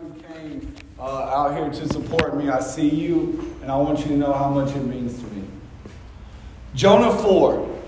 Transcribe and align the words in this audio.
who 0.00 0.14
came 0.32 0.74
uh, 0.98 1.02
out 1.02 1.54
here 1.54 1.68
to 1.68 1.92
support 1.92 2.34
me. 2.34 2.48
I 2.48 2.60
see 2.60 2.88
you, 2.88 3.54
and 3.60 3.70
I 3.70 3.76
want 3.76 3.98
you 3.98 4.06
to 4.06 4.16
know 4.16 4.32
how 4.32 4.48
much 4.48 4.74
it 4.74 4.82
means 4.82 5.18
to 5.18 5.26
me. 5.26 5.44
Jonah 6.74 7.14
4. 7.18 7.80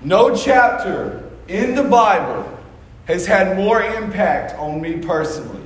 No 0.00 0.34
chapter 0.34 1.30
in 1.46 1.74
the 1.74 1.82
Bible 1.82 2.58
has 3.04 3.26
had 3.26 3.54
more 3.58 3.82
impact 3.82 4.54
on 4.58 4.80
me 4.80 4.96
personally. 4.96 5.62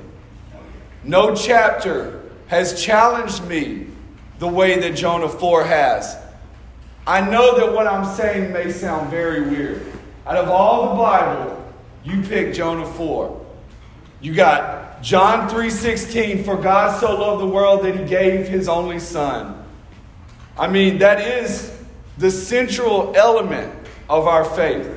No 1.05 1.37
chapter 1.37 2.23
has 2.49 2.83
challenged 2.83 3.45
me 3.45 3.87
the 4.41 4.49
way 4.49 4.81
that 4.81 4.97
Jonah 4.97 5.29
4 5.29 5.65
has. 5.65 6.17
I 7.07 7.21
know 7.21 7.59
that 7.59 7.73
what 7.73 7.87
I'm 7.87 8.13
saying 8.17 8.53
may 8.53 8.73
sound 8.73 9.09
very 9.09 9.43
weird. 9.43 9.87
Out 10.27 10.37
of 10.37 10.49
all 10.49 10.89
the 10.89 11.01
Bible, 11.01 11.73
you 12.03 12.23
pick 12.23 12.55
Jonah 12.55 12.87
4. 12.87 13.47
You 14.21 14.35
got 14.35 14.84
John 15.05 15.51
3:16 15.51 16.45
for 16.45 16.57
God 16.57 16.99
so 16.99 17.15
loved 17.15 17.43
the 17.43 17.47
world 17.47 17.83
that 17.83 17.95
he 17.95 18.05
gave 18.07 18.49
his 18.49 18.71
only 18.71 18.99
son. 18.99 19.63
I 20.57 20.67
mean, 20.67 20.97
that 21.01 21.21
is 21.21 21.71
the 22.17 22.31
central 22.31 23.13
element 23.15 23.71
of 24.09 24.27
our 24.27 24.47
faith. 24.47 24.89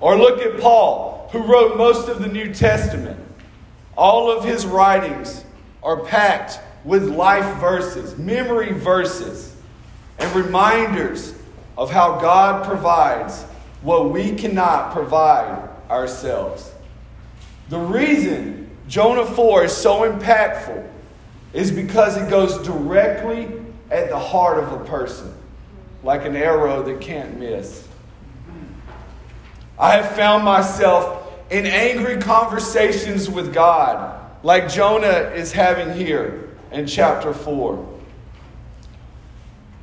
Or 0.00 0.14
look 0.14 0.40
at 0.40 0.60
Paul, 0.60 1.28
who 1.32 1.40
wrote 1.40 1.76
most 1.76 2.08
of 2.08 2.22
the 2.22 2.28
New 2.28 2.54
Testament. 2.54 3.18
All 3.96 4.30
of 4.30 4.44
his 4.44 4.66
writings 4.66 5.44
are 5.82 6.04
packed 6.04 6.60
with 6.84 7.08
life 7.08 7.56
verses, 7.56 8.16
memory 8.16 8.72
verses, 8.72 9.52
and 10.20 10.32
reminders 10.36 11.34
of 11.76 11.90
how 11.90 12.20
God 12.20 12.64
provides 12.64 13.42
what 13.82 14.12
we 14.12 14.36
cannot 14.36 14.92
provide 14.92 15.68
ourselves. 15.90 16.70
The 17.68 17.78
reason 17.78 18.63
Jonah 18.88 19.26
4 19.26 19.64
is 19.64 19.76
so 19.76 20.10
impactful 20.10 20.86
is 21.52 21.70
because 21.70 22.16
it 22.16 22.28
goes 22.28 22.58
directly 22.66 23.48
at 23.90 24.08
the 24.08 24.18
heart 24.18 24.58
of 24.58 24.72
a 24.72 24.84
person, 24.84 25.32
like 26.02 26.24
an 26.24 26.36
arrow 26.36 26.82
that 26.82 27.00
can't 27.00 27.38
miss. 27.38 27.86
I 29.78 29.92
have 29.92 30.14
found 30.14 30.44
myself 30.44 31.32
in 31.50 31.66
angry 31.66 32.18
conversations 32.18 33.30
with 33.30 33.54
God, 33.54 34.20
like 34.42 34.68
Jonah 34.68 35.30
is 35.34 35.52
having 35.52 35.96
here 35.96 36.50
in 36.72 36.86
chapter 36.86 37.32
4. 37.32 37.94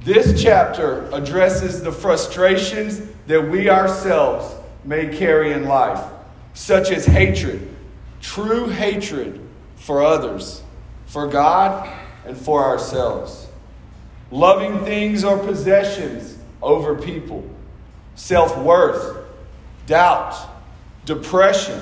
This 0.04 0.42
chapter 0.42 1.10
addresses 1.14 1.82
the 1.82 1.92
frustrations 1.92 3.02
that 3.28 3.50
we 3.50 3.70
ourselves 3.70 4.56
may 4.84 5.16
carry 5.16 5.52
in 5.54 5.66
life, 5.66 6.04
such 6.54 6.90
as 6.90 7.06
hatred, 7.06 7.71
true 8.22 8.68
hatred 8.68 9.42
for 9.76 10.04
others, 10.04 10.62
for 11.08 11.28
God, 11.28 11.90
and 12.26 12.38
for 12.38 12.64
ourselves. 12.64 13.48
Loving 14.30 14.86
things 14.86 15.24
or 15.24 15.38
possessions 15.38 16.38
over 16.62 16.96
people, 16.96 17.44
self 18.16 18.58
worth, 18.60 19.26
doubt, 19.88 20.36
depression, 21.06 21.82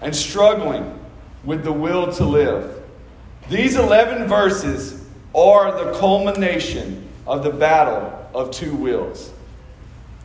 and 0.00 0.14
struggling 0.14 0.98
with 1.44 1.62
the 1.62 1.72
will 1.72 2.12
to 2.14 2.24
live. 2.24 2.82
These 3.48 3.76
11 3.76 4.26
verses 4.26 5.04
are 5.34 5.84
the 5.84 5.98
culmination 5.98 7.06
of 7.26 7.44
the 7.44 7.50
battle 7.50 8.28
of 8.34 8.50
two 8.50 8.74
wills. 8.74 9.30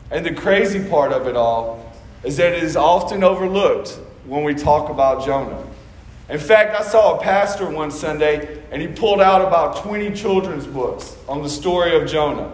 And 0.10 0.26
the 0.26 0.34
crazy 0.34 0.84
part 0.90 1.14
of 1.14 1.28
it 1.28 1.36
all 1.36 1.94
is 2.24 2.38
that 2.38 2.54
it 2.54 2.64
is 2.64 2.76
often 2.76 3.24
overlooked 3.24 4.00
when 4.26 4.44
we 4.44 4.54
talk 4.54 4.90
about 4.90 5.26
Jonah. 5.26 5.66
In 6.30 6.40
fact, 6.40 6.80
I 6.80 6.84
saw 6.84 7.18
a 7.18 7.22
pastor 7.22 7.70
one 7.70 7.92
Sunday 7.92 8.64
and 8.72 8.82
he 8.82 8.88
pulled 8.88 9.20
out 9.20 9.42
about 9.42 9.84
20 9.84 10.14
children's 10.16 10.66
books 10.66 11.18
on 11.28 11.42
the 11.42 11.50
story 11.50 11.96
of 11.96 12.10
Jonah. 12.10 12.54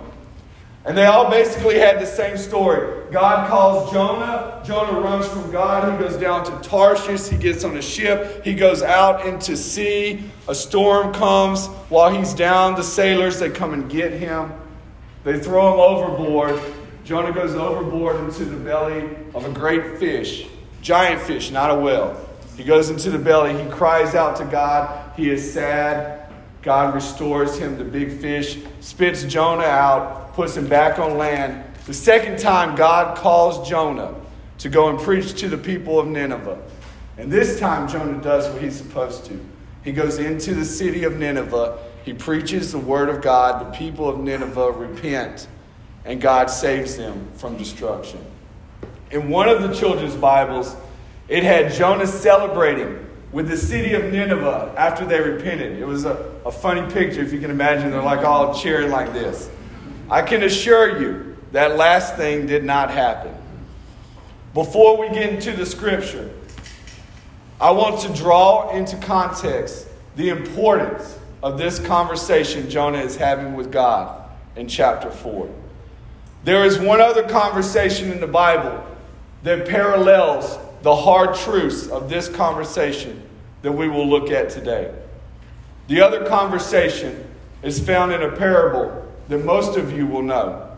And 0.88 0.98
they 0.98 1.06
all 1.06 1.30
basically 1.30 1.78
had 1.78 2.00
the 2.00 2.06
same 2.06 2.38
story. 2.38 3.12
God 3.12 3.50
calls 3.50 3.92
Jonah. 3.92 4.64
Jonah 4.66 5.02
runs 5.02 5.28
from 5.28 5.52
God. 5.52 5.92
He 5.92 6.00
goes 6.00 6.16
down 6.16 6.46
to 6.46 6.68
Tarshish. 6.70 7.28
He 7.28 7.38
gets 7.38 7.66
on 7.66 7.76
a 7.76 7.82
ship. 7.82 8.44
He 8.46 8.56
goes 8.56 8.82
out 8.82 9.28
into 9.28 9.58
sea. 9.58 10.24
A 10.48 10.56
storm 10.56 11.14
comes. 11.14 11.68
While 11.90 12.16
he's 12.16 12.34
down, 12.34 12.76
the 12.76 12.84
sailors, 12.84 13.38
they 13.38 13.50
come 13.50 13.74
and 13.74 13.90
get 13.92 14.14
him. 14.14 14.54
They 15.26 15.38
throw 15.38 15.74
him 15.74 15.80
overboard. 15.82 16.58
Jonah 17.04 17.34
goes 17.34 17.54
overboard 17.54 18.16
into 18.24 18.46
the 18.46 18.56
belly 18.56 19.10
of 19.36 19.46
a 19.46 19.52
great 19.52 19.98
fish. 20.00 20.48
Giant 20.82 21.22
fish, 21.22 21.52
not 21.52 21.72
a 21.72 21.76
whale. 21.76 22.20
He 22.56 22.64
goes 22.64 22.90
into 22.90 23.12
the 23.12 23.20
belly. 23.20 23.62
He 23.62 23.70
cries 23.70 24.16
out 24.16 24.36
to 24.38 24.46
God. 24.46 25.14
He 25.16 25.30
is 25.30 25.54
sad. 25.54 26.28
God 26.62 26.94
restores 26.94 27.58
him 27.58 27.78
the 27.78 27.84
big 27.84 28.12
fish, 28.20 28.60
spits 28.82 29.24
Jonah 29.24 29.64
out, 29.64 30.34
puts 30.34 30.58
him 30.58 30.68
back 30.68 31.00
on 31.00 31.18
land. 31.18 31.64
The 31.86 31.94
second 31.94 32.40
time, 32.40 32.76
God 32.76 33.18
calls 33.18 33.70
Jonah 33.70 34.14
to 34.58 34.70
go 34.70 34.90
and 34.90 35.00
preach 35.00 35.40
to 35.40 35.48
the 35.48 35.58
people 35.58 36.00
of 36.00 36.08
Nineveh. 36.08 36.62
And 37.18 37.32
this 37.32 37.60
time, 37.60 37.88
Jonah 37.88 38.22
does 38.22 38.52
what 38.52 38.62
he's 38.62 38.76
supposed 38.76 39.26
to. 39.26 39.40
He 39.84 39.94
goes 39.94 40.18
into 40.18 40.54
the 40.54 40.66
city 40.66 41.06
of 41.06 41.18
Nineveh. 41.18 41.78
He 42.04 42.14
preaches 42.14 42.74
the 42.74 42.80
word 42.80 43.08
of 43.08 43.22
God. 43.22 43.66
The 43.66 43.78
people 43.78 44.10
of 44.10 44.20
Nineveh 44.20 44.72
repent, 44.72 45.48
and 46.04 46.20
God 46.20 46.50
saves 46.50 46.98
them 46.98 47.30
from 47.36 47.56
destruction. 47.56 48.20
In 49.10 49.30
one 49.30 49.48
of 49.48 49.62
the 49.62 49.74
children's 49.74 50.16
Bibles, 50.16 50.76
it 51.30 51.44
had 51.44 51.72
Jonah 51.72 52.08
celebrating 52.08 53.06
with 53.32 53.48
the 53.48 53.58
city 53.58 53.94
of 53.94 54.06
Nineveh 54.06 54.74
after 54.78 55.06
they 55.06 55.22
repented. 55.22 55.80
It 55.80 55.86
was 55.86 56.06
a, 56.06 56.32
a 56.46 56.52
funny 56.52 56.82
picture, 56.94 57.22
if 57.22 57.32
you 57.32 57.40
can 57.40 57.52
imagine. 57.52 57.92
They're 57.92 58.02
like 58.02 58.26
all 58.26 58.54
cheering 58.54 58.92
like 58.92 59.14
this. 59.14 59.50
I 60.10 60.22
can 60.22 60.44
assure 60.44 61.02
you 61.02 61.38
that 61.52 61.78
last 61.78 62.16
thing 62.16 62.48
did 62.48 62.64
not 62.64 62.92
happen. 62.92 63.34
Before 64.54 64.98
we 64.98 65.08
get 65.10 65.34
into 65.34 65.54
the 65.54 65.66
scripture, 65.66 66.30
I 67.62 67.72
want 67.72 68.02
to 68.02 68.14
draw 68.14 68.72
into 68.76 68.98
context 68.98 69.88
the 70.16 70.30
importance 70.30 71.18
of 71.44 71.58
this 71.58 71.80
conversation 71.80 72.70
Jonah 72.70 73.00
is 73.00 73.16
having 73.16 73.56
with 73.56 73.72
God 73.72 74.30
in 74.56 74.68
chapter 74.68 75.10
4. 75.10 75.50
There 76.44 76.66
is 76.66 76.80
one 76.80 77.02
other 77.02 77.28
conversation 77.28 78.12
in 78.12 78.20
the 78.20 78.28
Bible 78.28 78.84
that 79.48 79.68
parallels 79.68 80.60
the 80.82 80.96
hard 80.96 81.36
truths 81.36 81.88
of 81.88 82.10
this 82.10 82.28
conversation 82.28 83.24
that 83.62 83.72
we 83.72 83.88
will 83.88 84.08
look 84.08 84.30
at 84.30 84.50
today. 84.50 84.94
The 85.88 86.02
other 86.02 86.26
conversation 86.26 87.26
is 87.64 87.80
found 87.80 88.12
in 88.12 88.22
a 88.22 88.32
parable 88.36 89.06
that 89.30 89.46
most 89.46 89.78
of 89.78 89.92
you 89.92 90.06
will 90.06 90.22
know 90.22 90.70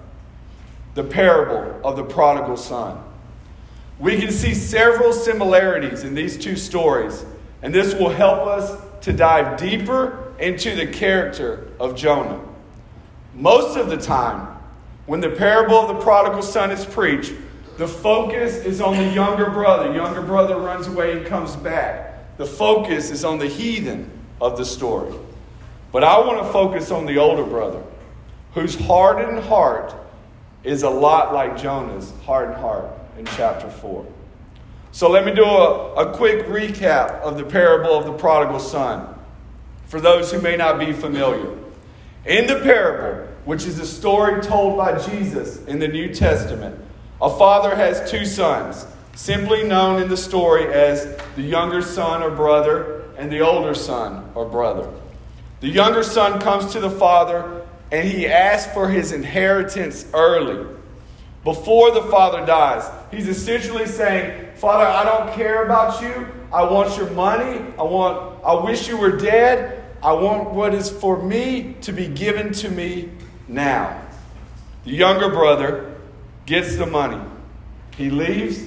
the 0.93 1.03
parable 1.03 1.79
of 1.83 1.97
the 1.97 2.03
prodigal 2.03 2.57
son. 2.57 3.03
We 3.97 4.19
can 4.19 4.31
see 4.31 4.53
several 4.53 5.13
similarities 5.13 6.03
in 6.03 6.13
these 6.13 6.37
two 6.37 6.55
stories, 6.55 7.25
and 7.61 7.73
this 7.73 7.93
will 7.95 8.09
help 8.09 8.47
us 8.47 8.79
to 9.01 9.13
dive 9.13 9.59
deeper 9.59 10.33
into 10.39 10.75
the 10.75 10.87
character 10.87 11.69
of 11.79 11.95
Jonah. 11.95 12.39
Most 13.33 13.77
of 13.77 13.89
the 13.89 13.97
time, 13.97 14.47
when 15.05 15.21
the 15.21 15.29
parable 15.31 15.75
of 15.75 15.87
the 15.87 16.03
prodigal 16.03 16.43
son 16.43 16.71
is 16.71 16.85
preached, 16.85 17.33
the 17.79 17.87
focus 17.87 18.57
is 18.57 18.81
on 18.81 18.97
the 18.97 19.05
younger 19.05 19.49
brother. 19.49 19.93
Younger 19.93 20.21
brother 20.21 20.57
runs 20.57 20.87
away 20.87 21.17
and 21.17 21.25
comes 21.25 21.55
back. 21.55 22.35
The 22.35 22.45
focus 22.45 23.09
is 23.09 23.23
on 23.23 23.39
the 23.39 23.47
heathen 23.47 24.11
of 24.41 24.57
the 24.57 24.65
story. 24.65 25.15
But 25.93 26.03
I 26.03 26.19
want 26.19 26.45
to 26.45 26.51
focus 26.51 26.91
on 26.91 27.05
the 27.05 27.17
older 27.19 27.45
brother 27.45 27.81
whose 28.53 28.75
hardened 28.75 29.45
heart 29.45 29.95
is 30.65 30.83
a 30.83 30.89
lot 30.89 31.33
like 31.33 31.57
Jonah's 31.57 32.11
hardened 32.25 32.57
heart 32.57 32.85
in 33.17 33.25
chapter 33.37 33.69
4. 33.69 34.05
So 34.91 35.09
let 35.09 35.23
me 35.23 35.33
do 35.33 35.45
a, 35.45 35.93
a 35.93 36.17
quick 36.17 36.47
recap 36.47 37.21
of 37.21 37.37
the 37.37 37.45
parable 37.45 37.97
of 37.97 38.05
the 38.05 38.13
prodigal 38.13 38.59
son 38.59 39.17
for 39.85 40.01
those 40.01 40.33
who 40.33 40.41
may 40.41 40.57
not 40.57 40.79
be 40.79 40.91
familiar. 40.91 41.57
In 42.25 42.45
the 42.45 42.59
parable, 42.59 43.31
which 43.45 43.65
is 43.65 43.79
a 43.79 43.87
story 43.87 44.41
told 44.41 44.75
by 44.75 44.99
Jesus 44.99 45.63
in 45.63 45.79
the 45.79 45.87
New 45.87 46.13
Testament, 46.13 46.87
a 47.21 47.29
father 47.29 47.75
has 47.75 48.09
two 48.09 48.25
sons, 48.25 48.85
simply 49.15 49.63
known 49.63 50.01
in 50.01 50.07
the 50.07 50.17
story 50.17 50.71
as 50.71 51.17
the 51.35 51.41
younger 51.41 51.81
son 51.81 52.23
or 52.23 52.31
brother 52.31 53.03
and 53.17 53.31
the 53.31 53.41
older 53.41 53.75
son 53.75 54.31
or 54.35 54.45
brother. 54.45 54.89
The 55.59 55.67
younger 55.67 56.03
son 56.03 56.39
comes 56.39 56.71
to 56.71 56.79
the 56.79 56.89
father 56.89 57.65
and 57.91 58.07
he 58.07 58.27
asks 58.27 58.71
for 58.73 58.87
his 58.87 59.11
inheritance 59.11 60.05
early, 60.13 60.65
before 61.43 61.91
the 61.91 62.03
father 62.03 62.45
dies. 62.45 62.89
He's 63.11 63.27
essentially 63.27 63.87
saying, 63.87 64.55
Father, 64.55 64.85
I 64.85 65.03
don't 65.03 65.33
care 65.33 65.65
about 65.65 66.01
you. 66.01 66.27
I 66.51 66.63
want 66.63 66.97
your 66.97 67.09
money. 67.11 67.65
I 67.77 67.83
want 67.83 68.43
I 68.43 68.53
wish 68.53 68.87
you 68.87 68.97
were 68.97 69.17
dead. 69.17 69.83
I 70.01 70.13
want 70.13 70.51
what 70.51 70.73
is 70.73 70.89
for 70.89 71.21
me 71.21 71.75
to 71.81 71.91
be 71.91 72.07
given 72.07 72.53
to 72.53 72.69
me 72.69 73.09
now. 73.47 74.01
The 74.85 74.91
younger 74.91 75.29
brother 75.29 75.98
gets 76.49 76.75
the 76.75 76.85
money. 76.85 77.21
He 77.95 78.09
leaves 78.09 78.59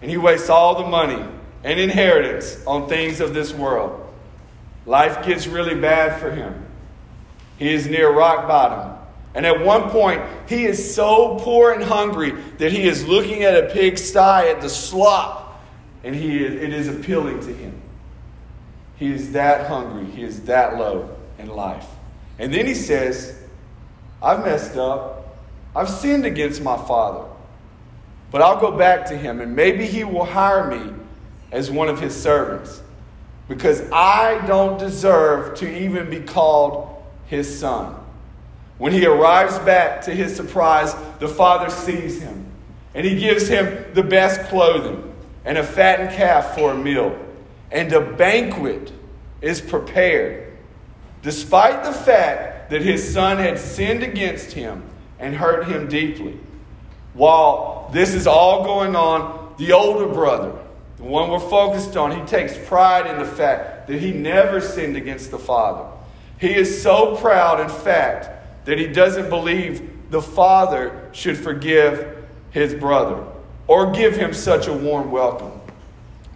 and 0.00 0.10
he 0.10 0.16
wastes 0.16 0.48
all 0.48 0.82
the 0.82 0.88
money 0.88 1.22
and 1.64 1.80
inheritance 1.80 2.64
on 2.64 2.88
things 2.88 3.20
of 3.20 3.34
this 3.34 3.52
world. 3.52 4.08
Life 4.86 5.26
gets 5.26 5.46
really 5.46 5.74
bad 5.74 6.20
for 6.20 6.30
him. 6.30 6.64
He 7.58 7.74
is 7.74 7.88
near 7.88 8.10
rock 8.10 8.46
bottom. 8.46 8.94
And 9.34 9.44
at 9.44 9.60
one 9.60 9.90
point, 9.90 10.22
he 10.48 10.64
is 10.64 10.94
so 10.94 11.38
poor 11.40 11.72
and 11.72 11.82
hungry 11.82 12.30
that 12.58 12.72
he 12.72 12.88
is 12.88 13.06
looking 13.06 13.42
at 13.42 13.64
a 13.64 13.72
pigsty 13.72 14.18
at 14.18 14.60
the 14.60 14.70
slop, 14.70 15.62
and 16.02 16.14
he 16.14 16.42
is, 16.42 16.54
it 16.54 16.72
is 16.72 16.88
appealing 16.88 17.40
to 17.40 17.52
him. 17.52 17.80
He 18.96 19.12
is 19.12 19.32
that 19.32 19.66
hungry. 19.66 20.06
He 20.06 20.22
is 20.22 20.42
that 20.44 20.76
low 20.78 21.14
in 21.38 21.48
life. 21.48 21.86
And 22.38 22.52
then 22.52 22.66
he 22.66 22.74
says, 22.74 23.36
I've 24.22 24.44
messed 24.44 24.76
up. 24.76 25.17
I've 25.74 25.88
sinned 25.88 26.24
against 26.24 26.62
my 26.62 26.76
father. 26.76 27.28
But 28.30 28.42
I'll 28.42 28.60
go 28.60 28.72
back 28.72 29.06
to 29.06 29.16
him, 29.16 29.40
and 29.40 29.56
maybe 29.56 29.86
he 29.86 30.04
will 30.04 30.24
hire 30.24 30.68
me 30.68 30.92
as 31.50 31.70
one 31.70 31.88
of 31.88 32.00
his 32.00 32.14
servants 32.14 32.82
because 33.48 33.82
I 33.90 34.44
don't 34.46 34.78
deserve 34.78 35.56
to 35.58 35.84
even 35.84 36.10
be 36.10 36.20
called 36.20 37.02
his 37.26 37.58
son. 37.58 37.94
When 38.76 38.92
he 38.92 39.06
arrives 39.06 39.58
back, 39.60 40.02
to 40.02 40.14
his 40.14 40.36
surprise, 40.36 40.94
the 41.18 41.28
father 41.28 41.70
sees 41.70 42.20
him 42.20 42.46
and 42.94 43.06
he 43.06 43.18
gives 43.18 43.48
him 43.48 43.84
the 43.94 44.02
best 44.02 44.48
clothing 44.48 45.14
and 45.44 45.58
a 45.58 45.64
fattened 45.64 46.10
calf 46.10 46.54
for 46.54 46.72
a 46.72 46.76
meal. 46.76 47.18
And 47.70 47.92
a 47.92 48.00
banquet 48.00 48.92
is 49.40 49.60
prepared, 49.60 50.56
despite 51.22 51.84
the 51.84 51.92
fact 51.92 52.70
that 52.70 52.82
his 52.82 53.12
son 53.12 53.38
had 53.38 53.58
sinned 53.58 54.02
against 54.02 54.52
him 54.52 54.82
and 55.18 55.34
hurt 55.34 55.66
him 55.66 55.88
deeply. 55.88 56.38
While 57.14 57.90
this 57.92 58.14
is 58.14 58.26
all 58.26 58.64
going 58.64 58.94
on, 58.94 59.54
the 59.58 59.72
older 59.72 60.06
brother, 60.06 60.52
the 60.96 61.04
one 61.04 61.30
we're 61.30 61.40
focused 61.40 61.96
on, 61.96 62.18
he 62.18 62.24
takes 62.26 62.56
pride 62.68 63.06
in 63.06 63.18
the 63.18 63.24
fact 63.24 63.88
that 63.88 64.00
he 64.00 64.12
never 64.12 64.60
sinned 64.60 64.96
against 64.96 65.30
the 65.30 65.38
Father. 65.38 65.88
He 66.40 66.54
is 66.54 66.82
so 66.82 67.16
proud, 67.16 67.60
in 67.60 67.68
fact, 67.68 68.66
that 68.66 68.78
he 68.78 68.86
doesn't 68.86 69.28
believe 69.28 70.10
the 70.10 70.22
Father 70.22 71.08
should 71.12 71.36
forgive 71.36 72.26
his 72.50 72.74
brother 72.74 73.24
or 73.66 73.92
give 73.92 74.16
him 74.16 74.32
such 74.32 74.66
a 74.66 74.72
warm 74.72 75.10
welcome. 75.10 75.52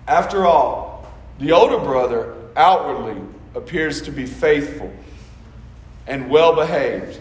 After 0.07 0.45
all, 0.47 1.07
the 1.39 1.53
older 1.53 1.79
brother 1.79 2.35
outwardly 2.57 3.21
appears 3.55 4.03
to 4.03 4.11
be 4.11 4.27
faithful 4.27 4.93
and 6.07 6.29
well 6.29 6.55
behaved. 6.55 7.21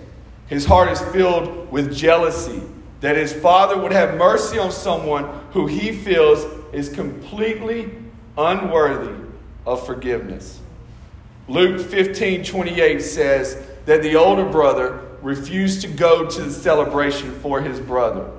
His 0.51 0.65
heart 0.65 0.91
is 0.91 0.99
filled 1.13 1.71
with 1.71 1.95
jealousy 1.95 2.61
that 2.99 3.15
his 3.15 3.31
father 3.31 3.81
would 3.81 3.93
have 3.93 4.17
mercy 4.17 4.59
on 4.59 4.69
someone 4.69 5.23
who 5.51 5.65
he 5.65 5.93
feels 5.93 6.45
is 6.73 6.89
completely 6.89 7.89
unworthy 8.37 9.15
of 9.65 9.85
forgiveness. 9.85 10.59
Luke 11.47 11.79
15 11.79 12.43
28 12.43 13.01
says 13.01 13.65
that 13.85 14.03
the 14.03 14.17
older 14.17 14.43
brother 14.43 14.99
refused 15.21 15.83
to 15.83 15.87
go 15.87 16.29
to 16.29 16.41
the 16.41 16.51
celebration 16.51 17.31
for 17.39 17.61
his 17.61 17.79
brother. 17.79 18.29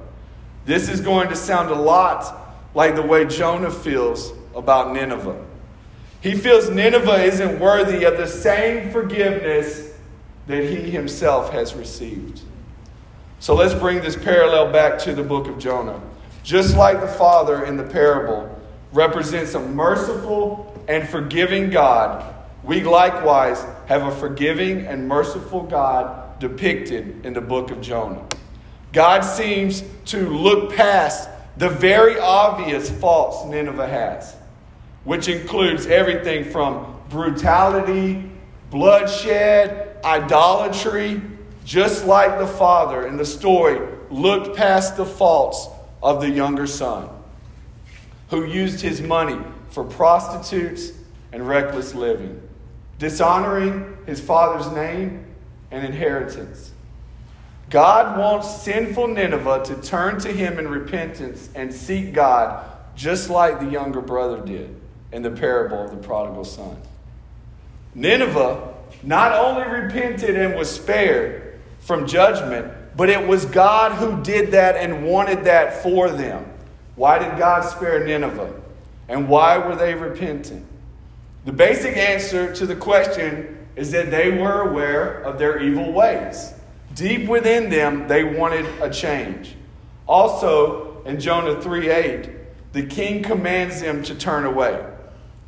This 0.67 0.91
is 0.91 1.01
going 1.01 1.31
to 1.31 1.37
sound 1.37 1.71
a 1.71 1.75
lot 1.75 2.59
like 2.75 2.95
the 2.95 3.01
way 3.01 3.25
Jonah 3.25 3.71
feels 3.71 4.35
about 4.55 4.93
Nineveh. 4.93 5.43
He 6.21 6.35
feels 6.35 6.69
Nineveh 6.69 7.25
isn't 7.25 7.59
worthy 7.59 8.05
of 8.05 8.19
the 8.19 8.29
same 8.29 8.91
forgiveness 8.91 9.92
that 10.47 10.65
he 10.65 10.91
himself 10.91 11.53
has 11.53 11.75
received. 11.75 12.43
So 13.39 13.55
let's 13.55 13.75
bring 13.75 14.01
this 14.01 14.17
parallel 14.17 14.73
back 14.73 14.99
to 15.01 15.15
the 15.15 15.23
book 15.23 15.49
of 15.49 15.59
Jonah. 15.59 16.01
Just 16.43 16.77
like 16.77 17.01
the 17.01 17.09
Father 17.09 17.65
in 17.65 17.77
the 17.77 17.85
parable 17.85 18.61
represents 18.93 19.55
a 19.55 19.61
merciful 19.61 20.73
and 20.89 21.09
forgiving 21.09 21.71
God, 21.71 22.35
we 22.63 22.83
likewise 22.83 23.65
have 23.87 24.03
a 24.03 24.15
forgiving 24.17 24.87
and 24.87 25.09
merciful 25.09 25.63
God 25.63 26.39
depicted 26.39 27.25
in 27.25 27.33
the 27.33 27.41
book 27.41 27.71
of 27.71 27.81
Jonah. 27.81 28.25
God 28.93 29.21
seems 29.23 29.83
to 30.07 30.29
look 30.29 30.75
past 30.75 31.29
the 31.57 31.69
very 31.69 32.19
obvious 32.19 32.91
faults 32.91 33.45
Nineveh 33.47 33.87
has, 33.87 34.37
which 35.05 35.29
includes 35.29 35.87
everything 35.87 36.45
from 36.45 37.01
brutality, 37.09 38.31
bloodshed, 38.71 39.92
idolatry, 40.05 41.21
just 41.65 42.07
like 42.07 42.39
the 42.39 42.47
father 42.47 43.07
in 43.07 43.17
the 43.17 43.25
story 43.25 43.81
looked 44.11 44.57
past 44.57 44.97
the 44.97 45.07
faults 45.07 45.69
of 46.03 46.21
the 46.21 46.29
younger 46.29 46.67
son, 46.67 47.09
who 48.31 48.45
used 48.45 48.81
his 48.81 49.01
money 49.01 49.39
for 49.71 49.85
prostitutes 49.85 50.93
and 51.33 51.47
reckless 51.47 51.95
living, 51.95 52.41
dishonoring 52.99 53.97
his 54.07 54.21
father's 54.21 54.71
name 54.73 55.25
and 55.71 55.85
inheritance. 55.85 56.73
God 57.71 58.19
wants 58.19 58.63
sinful 58.63 59.09
Nineveh 59.09 59.63
to 59.65 59.77
turn 59.77 60.21
to 60.21 60.29
him 60.31 60.59
in 60.59 60.69
repentance 60.69 61.49
and 61.55 61.73
seek 61.73 62.13
God, 62.13 62.69
just 62.95 63.31
like 63.31 63.61
the 63.61 63.67
younger 63.67 64.03
brother 64.03 64.45
did 64.45 64.79
in 65.11 65.23
the 65.23 65.31
parable 65.31 65.83
of 65.85 65.91
the 65.91 65.97
prodigal 65.97 66.45
son. 66.45 66.77
Nineveh 67.95 68.72
not 69.03 69.33
only 69.33 69.69
repented 69.69 70.37
and 70.37 70.55
was 70.55 70.71
spared, 70.71 71.43
from 71.83 72.07
judgment, 72.07 72.73
but 72.97 73.11
it 73.11 73.27
was 73.27 73.45
God 73.45 73.93
who 73.93 74.23
did 74.23 74.53
that 74.53 74.77
and 74.77 75.05
wanted 75.05 75.45
that 75.45 75.83
for 75.83 76.11
them. 76.11 76.47
Why 76.95 77.19
did 77.19 77.39
God 77.39 77.63
spare 77.63 78.05
Nineveh? 78.05 78.61
And 79.09 79.29
why 79.29 79.59
were 79.59 79.77
they 79.77 79.95
repentant? 79.95 80.65
The 81.45 81.53
basic 81.53 81.97
answer 81.97 82.55
to 82.55 82.67
the 82.67 82.77
question 82.77 83.67
is 83.75 83.91
that 83.91 84.11
they 84.11 84.31
were 84.31 84.69
aware 84.71 85.23
of 85.23 85.39
their 85.39 85.61
evil 85.61 85.93
ways. 85.93 86.55
Deep 86.95 87.29
within 87.29 87.69
them, 87.69 88.07
they 88.07 88.23
wanted 88.23 88.67
a 88.81 88.89
change. 88.89 89.57
Also, 90.07 91.03
in 91.05 91.19
Jonah 91.19 91.61
3 91.61 91.89
8, 91.89 92.31
the 92.73 92.87
king 92.87 93.23
commands 93.23 93.81
them 93.81 94.03
to 94.05 94.15
turn 94.15 94.45
away. 94.45 94.85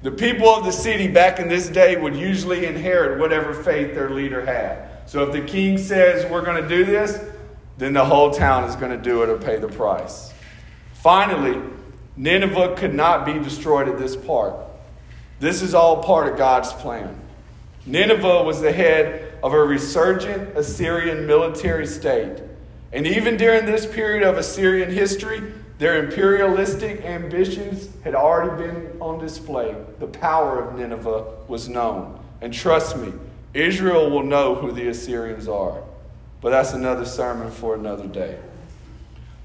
The 0.04 0.10
people 0.10 0.50
of 0.50 0.66
the 0.66 0.70
city 0.70 1.08
back 1.08 1.40
in 1.40 1.48
this 1.48 1.66
day 1.66 1.96
would 1.96 2.14
usually 2.14 2.66
inherit 2.66 3.18
whatever 3.18 3.54
faith 3.54 3.94
their 3.94 4.10
leader 4.10 4.44
had. 4.44 4.86
So 5.08 5.22
if 5.22 5.32
the 5.32 5.40
king 5.40 5.78
says 5.78 6.30
we're 6.30 6.44
going 6.44 6.62
to 6.62 6.68
do 6.68 6.84
this, 6.84 7.18
then 7.78 7.94
the 7.94 8.04
whole 8.04 8.30
town 8.30 8.64
is 8.64 8.76
going 8.76 8.90
to 8.90 9.02
do 9.02 9.22
it 9.22 9.30
or 9.30 9.38
pay 9.38 9.56
the 9.56 9.66
price. 9.66 10.30
Finally, 10.92 11.58
Nineveh 12.18 12.74
could 12.76 12.92
not 12.92 13.24
be 13.24 13.32
destroyed 13.32 13.88
at 13.88 13.96
this 13.96 14.14
part. 14.14 14.54
This 15.40 15.62
is 15.62 15.72
all 15.72 16.02
part 16.02 16.30
of 16.30 16.36
God's 16.36 16.70
plan. 16.74 17.18
Nineveh 17.86 18.42
was 18.42 18.60
the 18.60 18.72
head 18.72 19.38
of 19.42 19.54
a 19.54 19.58
resurgent 19.58 20.54
Assyrian 20.54 21.26
military 21.26 21.86
state. 21.86 22.42
And 22.92 23.06
even 23.06 23.38
during 23.38 23.64
this 23.64 23.86
period 23.86 24.22
of 24.22 24.36
Assyrian 24.36 24.90
history, 24.90 25.40
their 25.84 26.02
imperialistic 26.02 27.04
ambitions 27.04 27.90
had 28.04 28.14
already 28.14 28.56
been 28.56 28.96
on 29.00 29.18
display. 29.18 29.76
The 29.98 30.06
power 30.06 30.58
of 30.58 30.78
Nineveh 30.78 31.26
was 31.46 31.68
known. 31.68 32.18
And 32.40 32.54
trust 32.54 32.96
me, 32.96 33.12
Israel 33.52 34.08
will 34.08 34.22
know 34.22 34.54
who 34.54 34.72
the 34.72 34.88
Assyrians 34.88 35.46
are. 35.46 35.82
But 36.40 36.52
that's 36.52 36.72
another 36.72 37.04
sermon 37.04 37.50
for 37.50 37.74
another 37.74 38.06
day. 38.06 38.38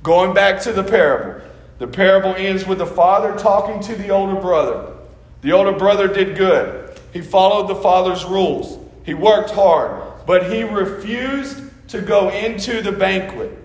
Going 0.02 0.34
back 0.34 0.62
to 0.62 0.72
the 0.72 0.82
parable, 0.82 1.46
the 1.78 1.88
parable 1.88 2.34
ends 2.36 2.66
with 2.66 2.78
the 2.78 2.86
father 2.86 3.38
talking 3.38 3.82
to 3.82 3.96
the 3.98 4.08
older 4.08 4.40
brother. 4.40 4.96
The 5.42 5.52
older 5.52 5.74
brother 5.74 6.08
did 6.08 6.38
good. 6.38 6.98
He 7.12 7.20
followed 7.20 7.68
the 7.68 7.82
father's 7.82 8.24
rules. 8.24 8.80
He 9.04 9.14
worked 9.14 9.50
hard, 9.50 10.26
but 10.26 10.50
he 10.50 10.64
refused 10.64 11.62
to 11.90 12.00
go 12.00 12.30
into 12.30 12.82
the 12.82 12.94
banquet 12.94 13.58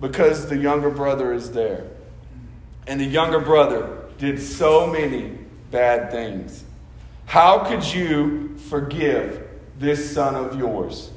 because 0.00 0.48
the 0.48 0.56
younger 0.56 0.90
brother 0.90 1.32
is 1.32 1.50
there. 1.50 1.88
And 2.86 3.00
the 3.00 3.04
younger 3.04 3.40
brother 3.40 4.04
did 4.18 4.40
so 4.40 4.86
many 4.86 5.38
bad 5.70 6.10
things. 6.10 6.64
How 7.26 7.64
could 7.64 7.84
you 7.84 8.56
forgive 8.56 9.46
this 9.78 10.14
son 10.14 10.34
of 10.34 10.56
yours. 10.58 11.10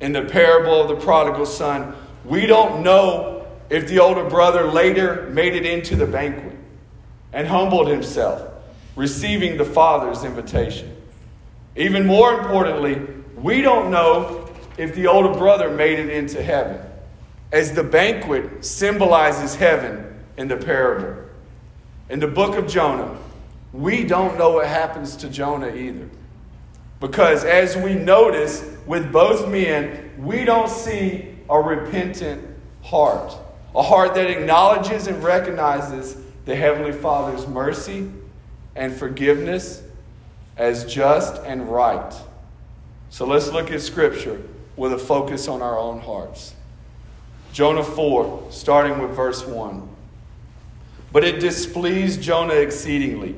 In 0.00 0.12
the 0.12 0.22
parable 0.22 0.80
of 0.80 0.88
the 0.88 0.96
prodigal 0.96 1.46
son, 1.46 1.94
we 2.24 2.46
don't 2.46 2.82
know 2.82 3.46
if 3.70 3.88
the 3.88 3.98
older 3.98 4.24
brother 4.28 4.66
later 4.66 5.28
made 5.32 5.54
it 5.54 5.66
into 5.66 5.96
the 5.96 6.06
banquet 6.06 6.56
and 7.32 7.46
humbled 7.46 7.88
himself, 7.88 8.42
receiving 8.94 9.56
the 9.56 9.64
father's 9.64 10.24
invitation. 10.24 10.96
Even 11.74 12.06
more 12.06 12.38
importantly, 12.38 13.02
we 13.36 13.60
don't 13.60 13.90
know 13.90 14.48
if 14.78 14.94
the 14.94 15.06
older 15.06 15.36
brother 15.36 15.70
made 15.70 15.98
it 15.98 16.10
into 16.10 16.42
heaven, 16.42 16.80
as 17.52 17.72
the 17.72 17.82
banquet 17.82 18.64
symbolizes 18.64 19.54
heaven 19.54 20.05
in 20.36 20.48
the 20.48 20.56
parable. 20.56 21.22
In 22.08 22.20
the 22.20 22.28
book 22.28 22.56
of 22.56 22.68
Jonah, 22.68 23.16
we 23.72 24.04
don't 24.04 24.38
know 24.38 24.52
what 24.52 24.66
happens 24.66 25.16
to 25.16 25.28
Jonah 25.28 25.74
either. 25.74 26.08
Because 27.00 27.44
as 27.44 27.76
we 27.76 27.94
notice 27.94 28.64
with 28.86 29.12
both 29.12 29.48
men, 29.48 30.12
we 30.18 30.44
don't 30.44 30.70
see 30.70 31.34
a 31.48 31.60
repentant 31.60 32.42
heart, 32.82 33.36
a 33.74 33.82
heart 33.82 34.14
that 34.14 34.30
acknowledges 34.30 35.06
and 35.06 35.22
recognizes 35.22 36.16
the 36.46 36.56
Heavenly 36.56 36.92
Father's 36.92 37.46
mercy 37.46 38.10
and 38.74 38.94
forgiveness, 38.94 39.82
as 40.56 40.84
just 40.84 41.42
and 41.42 41.68
right. 41.70 42.14
So 43.10 43.26
let's 43.26 43.50
look 43.50 43.70
at 43.70 43.82
Scripture 43.82 44.40
with 44.76 44.92
a 44.92 44.98
focus 44.98 45.48
on 45.48 45.60
our 45.60 45.78
own 45.78 46.00
hearts. 46.00 46.54
Jonah 47.52 47.84
4, 47.84 48.48
starting 48.50 48.98
with 49.00 49.10
verse 49.12 49.44
1. 49.44 49.95
But 51.12 51.24
it 51.24 51.40
displeased 51.40 52.20
Jonah 52.20 52.54
exceedingly, 52.54 53.36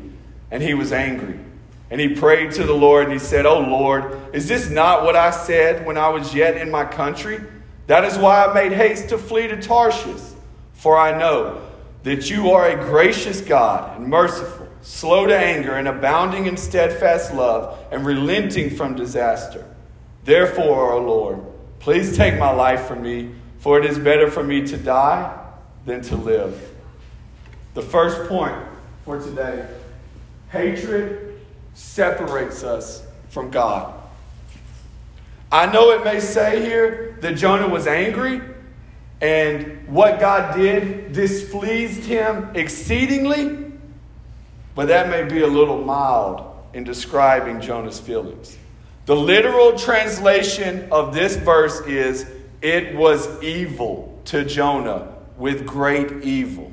and 0.50 0.62
he 0.62 0.74
was 0.74 0.92
angry. 0.92 1.38
And 1.90 2.00
he 2.00 2.14
prayed 2.14 2.52
to 2.52 2.64
the 2.64 2.74
Lord, 2.74 3.04
and 3.04 3.12
he 3.12 3.18
said, 3.18 3.46
O 3.46 3.60
Lord, 3.60 4.34
is 4.34 4.46
this 4.46 4.68
not 4.68 5.04
what 5.04 5.16
I 5.16 5.30
said 5.30 5.86
when 5.86 5.96
I 5.96 6.08
was 6.08 6.34
yet 6.34 6.56
in 6.56 6.70
my 6.70 6.84
country? 6.84 7.40
That 7.86 8.04
is 8.04 8.18
why 8.18 8.44
I 8.44 8.52
made 8.52 8.72
haste 8.72 9.08
to 9.08 9.18
flee 9.18 9.46
to 9.48 9.60
Tarshish. 9.60 10.34
For 10.74 10.98
I 10.98 11.18
know 11.18 11.62
that 12.02 12.30
you 12.30 12.50
are 12.50 12.68
a 12.68 12.76
gracious 12.76 13.40
God 13.40 13.98
and 13.98 14.08
merciful, 14.08 14.68
slow 14.82 15.26
to 15.26 15.36
anger, 15.36 15.72
and 15.72 15.88
abounding 15.88 16.46
in 16.46 16.56
steadfast 16.56 17.32
love, 17.32 17.78
and 17.90 18.04
relenting 18.04 18.70
from 18.70 18.94
disaster. 18.94 19.64
Therefore, 20.24 20.92
O 20.92 21.00
Lord, 21.00 21.40
please 21.78 22.16
take 22.16 22.38
my 22.38 22.50
life 22.50 22.86
from 22.86 23.02
me, 23.02 23.30
for 23.58 23.78
it 23.78 23.86
is 23.86 23.98
better 23.98 24.30
for 24.30 24.44
me 24.44 24.66
to 24.66 24.76
die 24.76 25.36
than 25.86 26.02
to 26.02 26.16
live. 26.16 26.67
The 27.78 27.84
first 27.84 28.28
point 28.28 28.56
for 29.04 29.20
today 29.20 29.64
hatred 30.50 31.40
separates 31.74 32.64
us 32.64 33.04
from 33.28 33.52
God. 33.52 33.94
I 35.52 35.70
know 35.70 35.92
it 35.92 36.02
may 36.02 36.18
say 36.18 36.60
here 36.64 37.16
that 37.20 37.36
Jonah 37.36 37.68
was 37.68 37.86
angry 37.86 38.40
and 39.20 39.86
what 39.86 40.18
God 40.18 40.56
did 40.56 41.12
displeased 41.12 42.02
him 42.02 42.50
exceedingly, 42.56 43.70
but 44.74 44.88
that 44.88 45.08
may 45.08 45.22
be 45.22 45.42
a 45.42 45.46
little 45.46 45.80
mild 45.80 46.52
in 46.74 46.82
describing 46.82 47.60
Jonah's 47.60 48.00
feelings. 48.00 48.58
The 49.06 49.14
literal 49.14 49.78
translation 49.78 50.88
of 50.90 51.14
this 51.14 51.36
verse 51.36 51.80
is 51.82 52.26
it 52.60 52.96
was 52.96 53.40
evil 53.40 54.20
to 54.24 54.44
Jonah 54.44 55.14
with 55.36 55.64
great 55.64 56.24
evil. 56.24 56.72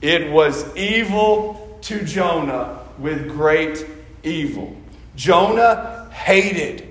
It 0.00 0.30
was 0.30 0.74
evil 0.76 1.78
to 1.82 2.04
Jonah 2.04 2.80
with 2.98 3.28
great 3.28 3.84
evil. 4.22 4.76
Jonah 5.16 6.08
hated 6.12 6.86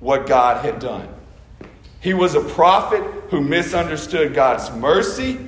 what 0.00 0.26
God 0.26 0.64
had 0.64 0.78
done. 0.78 1.08
He 2.00 2.14
was 2.14 2.34
a 2.34 2.40
prophet 2.40 3.02
who 3.30 3.40
misunderstood 3.40 4.34
God's 4.34 4.70
mercy, 4.70 5.38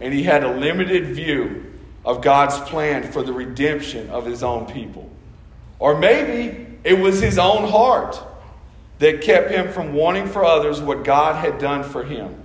and 0.00 0.14
he 0.14 0.22
had 0.22 0.44
a 0.44 0.56
limited 0.56 1.08
view 1.08 1.72
of 2.04 2.22
God's 2.22 2.58
plan 2.68 3.10
for 3.10 3.22
the 3.22 3.32
redemption 3.32 4.08
of 4.10 4.24
his 4.24 4.42
own 4.42 4.66
people. 4.66 5.10
Or 5.78 5.98
maybe 5.98 6.66
it 6.84 6.98
was 6.98 7.20
his 7.20 7.38
own 7.38 7.68
heart 7.68 8.20
that 8.98 9.22
kept 9.22 9.50
him 9.50 9.72
from 9.72 9.92
wanting 9.92 10.28
for 10.28 10.44
others 10.44 10.80
what 10.80 11.04
God 11.04 11.36
had 11.36 11.58
done 11.58 11.82
for 11.82 12.04
him. 12.04 12.42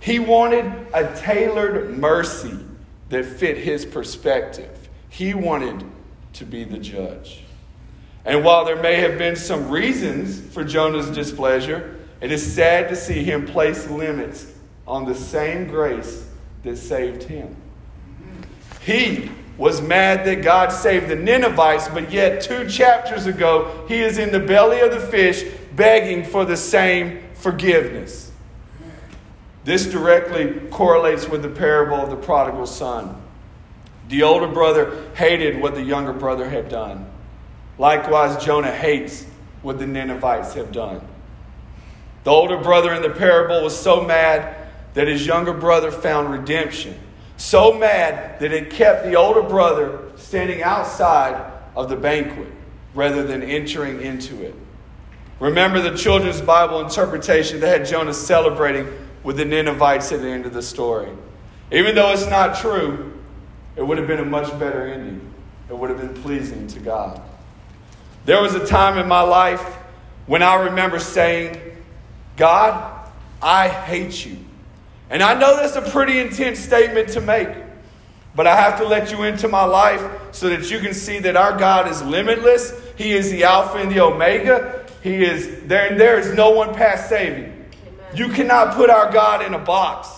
He 0.00 0.18
wanted 0.18 0.64
a 0.94 1.14
tailored 1.20 1.96
mercy 1.98 2.58
that 3.12 3.26
fit 3.26 3.58
his 3.58 3.84
perspective. 3.84 4.88
He 5.10 5.34
wanted 5.34 5.84
to 6.32 6.46
be 6.46 6.64
the 6.64 6.78
judge. 6.78 7.44
And 8.24 8.42
while 8.42 8.64
there 8.64 8.80
may 8.80 8.96
have 9.00 9.18
been 9.18 9.36
some 9.36 9.68
reasons 9.68 10.40
for 10.54 10.64
Jonah's 10.64 11.10
displeasure, 11.10 11.98
it 12.22 12.32
is 12.32 12.54
sad 12.54 12.88
to 12.88 12.96
see 12.96 13.22
him 13.22 13.44
place 13.44 13.86
limits 13.90 14.50
on 14.86 15.04
the 15.04 15.14
same 15.14 15.66
grace 15.66 16.26
that 16.62 16.78
saved 16.78 17.24
him. 17.24 17.54
He 18.80 19.30
was 19.58 19.82
mad 19.82 20.24
that 20.24 20.42
God 20.42 20.72
saved 20.72 21.08
the 21.08 21.16
Ninevites, 21.16 21.88
but 21.88 22.10
yet 22.10 22.40
two 22.40 22.66
chapters 22.66 23.26
ago, 23.26 23.84
he 23.88 24.00
is 24.00 24.16
in 24.16 24.32
the 24.32 24.40
belly 24.40 24.80
of 24.80 24.90
the 24.90 25.00
fish 25.00 25.44
begging 25.76 26.24
for 26.24 26.46
the 26.46 26.56
same 26.56 27.22
forgiveness. 27.34 28.31
This 29.64 29.86
directly 29.86 30.60
correlates 30.70 31.28
with 31.28 31.42
the 31.42 31.48
parable 31.48 31.96
of 31.96 32.10
the 32.10 32.16
prodigal 32.16 32.66
son. 32.66 33.20
The 34.08 34.24
older 34.24 34.48
brother 34.48 35.10
hated 35.14 35.60
what 35.60 35.74
the 35.74 35.82
younger 35.82 36.12
brother 36.12 36.48
had 36.48 36.68
done. 36.68 37.06
Likewise, 37.78 38.44
Jonah 38.44 38.72
hates 38.72 39.24
what 39.62 39.78
the 39.78 39.86
Ninevites 39.86 40.54
have 40.54 40.72
done. 40.72 41.00
The 42.24 42.30
older 42.30 42.58
brother 42.58 42.92
in 42.92 43.02
the 43.02 43.10
parable 43.10 43.62
was 43.62 43.78
so 43.78 44.04
mad 44.04 44.56
that 44.94 45.08
his 45.08 45.26
younger 45.26 45.52
brother 45.52 45.90
found 45.90 46.30
redemption. 46.30 46.98
So 47.36 47.72
mad 47.72 48.38
that 48.40 48.52
it 48.52 48.70
kept 48.70 49.04
the 49.04 49.14
older 49.14 49.42
brother 49.42 50.10
standing 50.16 50.62
outside 50.62 51.50
of 51.74 51.88
the 51.88 51.96
banquet 51.96 52.48
rather 52.94 53.22
than 53.24 53.42
entering 53.42 54.00
into 54.02 54.42
it. 54.44 54.54
Remember 55.40 55.80
the 55.80 55.96
children's 55.96 56.40
Bible 56.40 56.80
interpretation 56.80 57.58
that 57.60 57.80
had 57.80 57.88
Jonah 57.88 58.14
celebrating 58.14 58.86
with 59.22 59.36
the 59.36 59.44
Ninevites 59.44 60.12
at 60.12 60.20
the 60.20 60.28
end 60.28 60.46
of 60.46 60.52
the 60.52 60.62
story. 60.62 61.10
Even 61.70 61.94
though 61.94 62.12
it's 62.12 62.26
not 62.26 62.56
true, 62.58 63.18
it 63.76 63.82
would 63.82 63.98
have 63.98 64.06
been 64.06 64.18
a 64.18 64.24
much 64.24 64.50
better 64.58 64.86
ending. 64.86 65.32
It 65.68 65.76
would 65.76 65.90
have 65.90 65.98
been 65.98 66.22
pleasing 66.22 66.66
to 66.68 66.80
God. 66.80 67.20
There 68.24 68.42
was 68.42 68.54
a 68.54 68.66
time 68.66 68.98
in 68.98 69.08
my 69.08 69.22
life 69.22 69.62
when 70.26 70.42
I 70.42 70.64
remember 70.64 70.98
saying, 70.98 71.60
God, 72.36 73.10
I 73.40 73.68
hate 73.68 74.24
you. 74.24 74.36
And 75.10 75.22
I 75.22 75.34
know 75.34 75.56
that's 75.56 75.76
a 75.76 75.90
pretty 75.90 76.18
intense 76.18 76.58
statement 76.58 77.08
to 77.10 77.20
make, 77.20 77.48
but 78.34 78.46
I 78.46 78.56
have 78.56 78.78
to 78.78 78.86
let 78.86 79.10
you 79.10 79.24
into 79.24 79.48
my 79.48 79.64
life 79.64 80.02
so 80.32 80.48
that 80.48 80.70
you 80.70 80.78
can 80.78 80.94
see 80.94 81.18
that 81.20 81.36
our 81.36 81.58
God 81.58 81.90
is 81.90 82.02
limitless. 82.02 82.72
He 82.96 83.12
is 83.12 83.30
the 83.30 83.44
Alpha 83.44 83.78
and 83.78 83.90
the 83.90 84.00
Omega. 84.00 84.86
He 85.02 85.24
is 85.24 85.62
there, 85.64 85.90
and 85.90 86.00
there 86.00 86.18
is 86.18 86.34
no 86.34 86.50
one 86.50 86.74
past 86.74 87.08
saving. 87.08 87.61
You 88.14 88.28
cannot 88.28 88.74
put 88.74 88.90
our 88.90 89.10
God 89.10 89.44
in 89.44 89.54
a 89.54 89.58
box. 89.58 90.08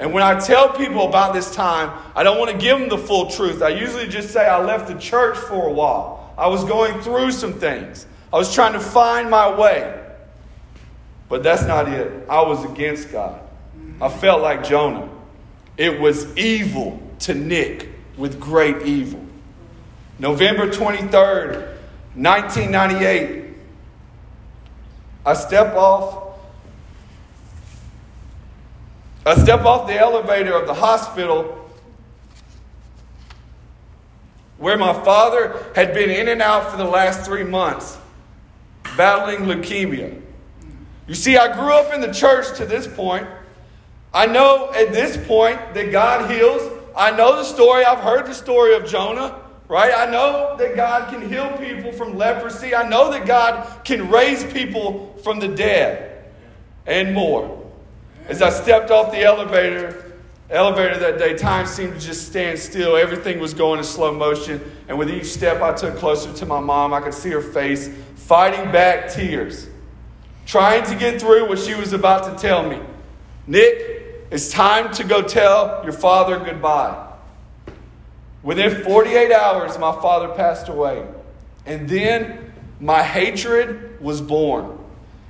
And 0.00 0.12
when 0.12 0.22
I 0.22 0.38
tell 0.38 0.70
people 0.70 1.08
about 1.08 1.34
this 1.34 1.54
time, 1.54 1.90
I 2.14 2.22
don't 2.22 2.38
want 2.38 2.50
to 2.50 2.56
give 2.56 2.78
them 2.78 2.88
the 2.88 2.98
full 2.98 3.30
truth. 3.30 3.62
I 3.62 3.70
usually 3.70 4.06
just 4.06 4.30
say 4.30 4.46
I 4.46 4.62
left 4.62 4.86
the 4.86 4.94
church 4.94 5.36
for 5.36 5.66
a 5.66 5.72
while. 5.72 6.32
I 6.38 6.46
was 6.46 6.64
going 6.64 7.00
through 7.02 7.32
some 7.32 7.52
things. 7.52 8.06
I 8.32 8.36
was 8.36 8.54
trying 8.54 8.74
to 8.74 8.80
find 8.80 9.28
my 9.28 9.58
way. 9.58 10.04
But 11.28 11.42
that's 11.42 11.64
not 11.64 11.88
it. 11.88 12.28
I 12.28 12.42
was 12.42 12.64
against 12.64 13.10
God. 13.10 13.40
I 14.00 14.08
felt 14.08 14.40
like 14.40 14.64
Jonah. 14.64 15.08
It 15.76 16.00
was 16.00 16.36
evil 16.36 17.02
to 17.20 17.34
Nick 17.34 17.88
with 18.16 18.38
great 18.38 18.82
evil. 18.82 19.24
November 20.18 20.68
23rd, 20.68 21.76
1998, 22.14 23.54
I 25.24 25.34
step 25.34 25.74
off 25.74 26.27
I 29.28 29.36
step 29.36 29.66
off 29.66 29.86
the 29.86 29.94
elevator 29.94 30.54
of 30.54 30.66
the 30.66 30.72
hospital 30.72 31.68
where 34.56 34.78
my 34.78 34.94
father 35.04 35.70
had 35.74 35.92
been 35.92 36.08
in 36.08 36.28
and 36.28 36.40
out 36.40 36.70
for 36.70 36.78
the 36.78 36.84
last 36.84 37.26
three 37.26 37.44
months, 37.44 37.98
battling 38.96 39.40
leukemia. 39.40 40.18
You 41.06 41.14
see, 41.14 41.36
I 41.36 41.54
grew 41.54 41.72
up 41.72 41.92
in 41.92 42.00
the 42.00 42.10
church 42.10 42.56
to 42.56 42.64
this 42.64 42.86
point. 42.86 43.26
I 44.14 44.24
know 44.24 44.72
at 44.72 44.92
this 44.94 45.18
point 45.28 45.74
that 45.74 45.92
God 45.92 46.30
heals. 46.30 46.62
I 46.96 47.10
know 47.10 47.36
the 47.36 47.44
story. 47.44 47.84
I've 47.84 48.00
heard 48.00 48.26
the 48.26 48.34
story 48.34 48.74
of 48.74 48.86
Jonah, 48.86 49.42
right? 49.68 49.92
I 49.94 50.10
know 50.10 50.56
that 50.56 50.74
God 50.74 51.12
can 51.12 51.28
heal 51.28 51.54
people 51.58 51.92
from 51.92 52.16
leprosy. 52.16 52.74
I 52.74 52.88
know 52.88 53.10
that 53.10 53.26
God 53.26 53.84
can 53.84 54.10
raise 54.10 54.42
people 54.52 55.14
from 55.22 55.38
the 55.38 55.48
dead 55.48 56.24
and 56.86 57.14
more. 57.14 57.57
As 58.28 58.42
I 58.42 58.50
stepped 58.50 58.90
off 58.90 59.10
the 59.10 59.22
elevator, 59.22 60.12
elevator 60.50 60.98
that 60.98 61.18
day, 61.18 61.34
time 61.34 61.66
seemed 61.66 61.94
to 61.94 62.00
just 62.00 62.28
stand 62.28 62.58
still. 62.58 62.94
Everything 62.94 63.40
was 63.40 63.54
going 63.54 63.78
in 63.78 63.84
slow 63.84 64.12
motion. 64.12 64.60
And 64.86 64.98
with 64.98 65.10
each 65.10 65.26
step 65.26 65.62
I 65.62 65.72
took 65.72 65.96
closer 65.96 66.32
to 66.34 66.46
my 66.46 66.60
mom, 66.60 66.92
I 66.92 67.00
could 67.00 67.14
see 67.14 67.30
her 67.30 67.40
face 67.40 67.88
fighting 68.16 68.70
back 68.70 69.10
tears, 69.10 69.66
trying 70.44 70.84
to 70.84 70.94
get 70.94 71.20
through 71.20 71.48
what 71.48 71.58
she 71.58 71.74
was 71.74 71.94
about 71.94 72.24
to 72.24 72.40
tell 72.40 72.68
me. 72.68 72.78
Nick, 73.46 74.26
it's 74.30 74.50
time 74.50 74.92
to 74.94 75.04
go 75.04 75.22
tell 75.22 75.80
your 75.82 75.94
father 75.94 76.38
goodbye. 76.38 77.06
Within 78.42 78.84
48 78.84 79.32
hours, 79.32 79.78
my 79.78 79.92
father 79.92 80.28
passed 80.34 80.68
away. 80.68 81.06
And 81.64 81.88
then 81.88 82.52
my 82.78 83.02
hatred 83.02 84.00
was 84.02 84.20
born. 84.20 84.78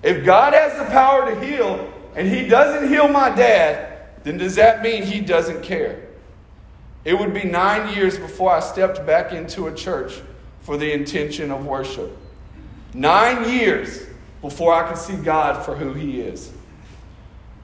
If 0.02 0.24
God 0.24 0.52
has 0.52 0.76
the 0.76 0.84
power 0.86 1.32
to 1.32 1.44
heal, 1.44 1.92
and 2.14 2.28
he 2.28 2.48
doesn't 2.48 2.88
heal 2.88 3.08
my 3.08 3.30
dad, 3.30 4.08
then 4.24 4.38
does 4.38 4.56
that 4.56 4.82
mean 4.82 5.02
he 5.02 5.20
doesn't 5.20 5.62
care? 5.62 6.08
It 7.04 7.18
would 7.18 7.32
be 7.32 7.44
nine 7.44 7.94
years 7.94 8.18
before 8.18 8.50
I 8.52 8.60
stepped 8.60 9.06
back 9.06 9.32
into 9.32 9.66
a 9.66 9.74
church 9.74 10.20
for 10.60 10.76
the 10.76 10.92
intention 10.92 11.50
of 11.50 11.64
worship. 11.64 12.16
Nine 12.92 13.48
years 13.48 14.06
before 14.42 14.74
I 14.74 14.88
could 14.88 14.98
see 14.98 15.16
God 15.16 15.64
for 15.64 15.74
who 15.74 15.94
he 15.94 16.20
is. 16.20 16.52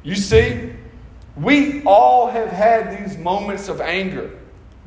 You 0.03 0.15
see, 0.15 0.73
we 1.37 1.83
all 1.85 2.29
have 2.29 2.49
had 2.49 2.99
these 2.99 3.19
moments 3.19 3.69
of 3.69 3.81
anger, 3.81 4.31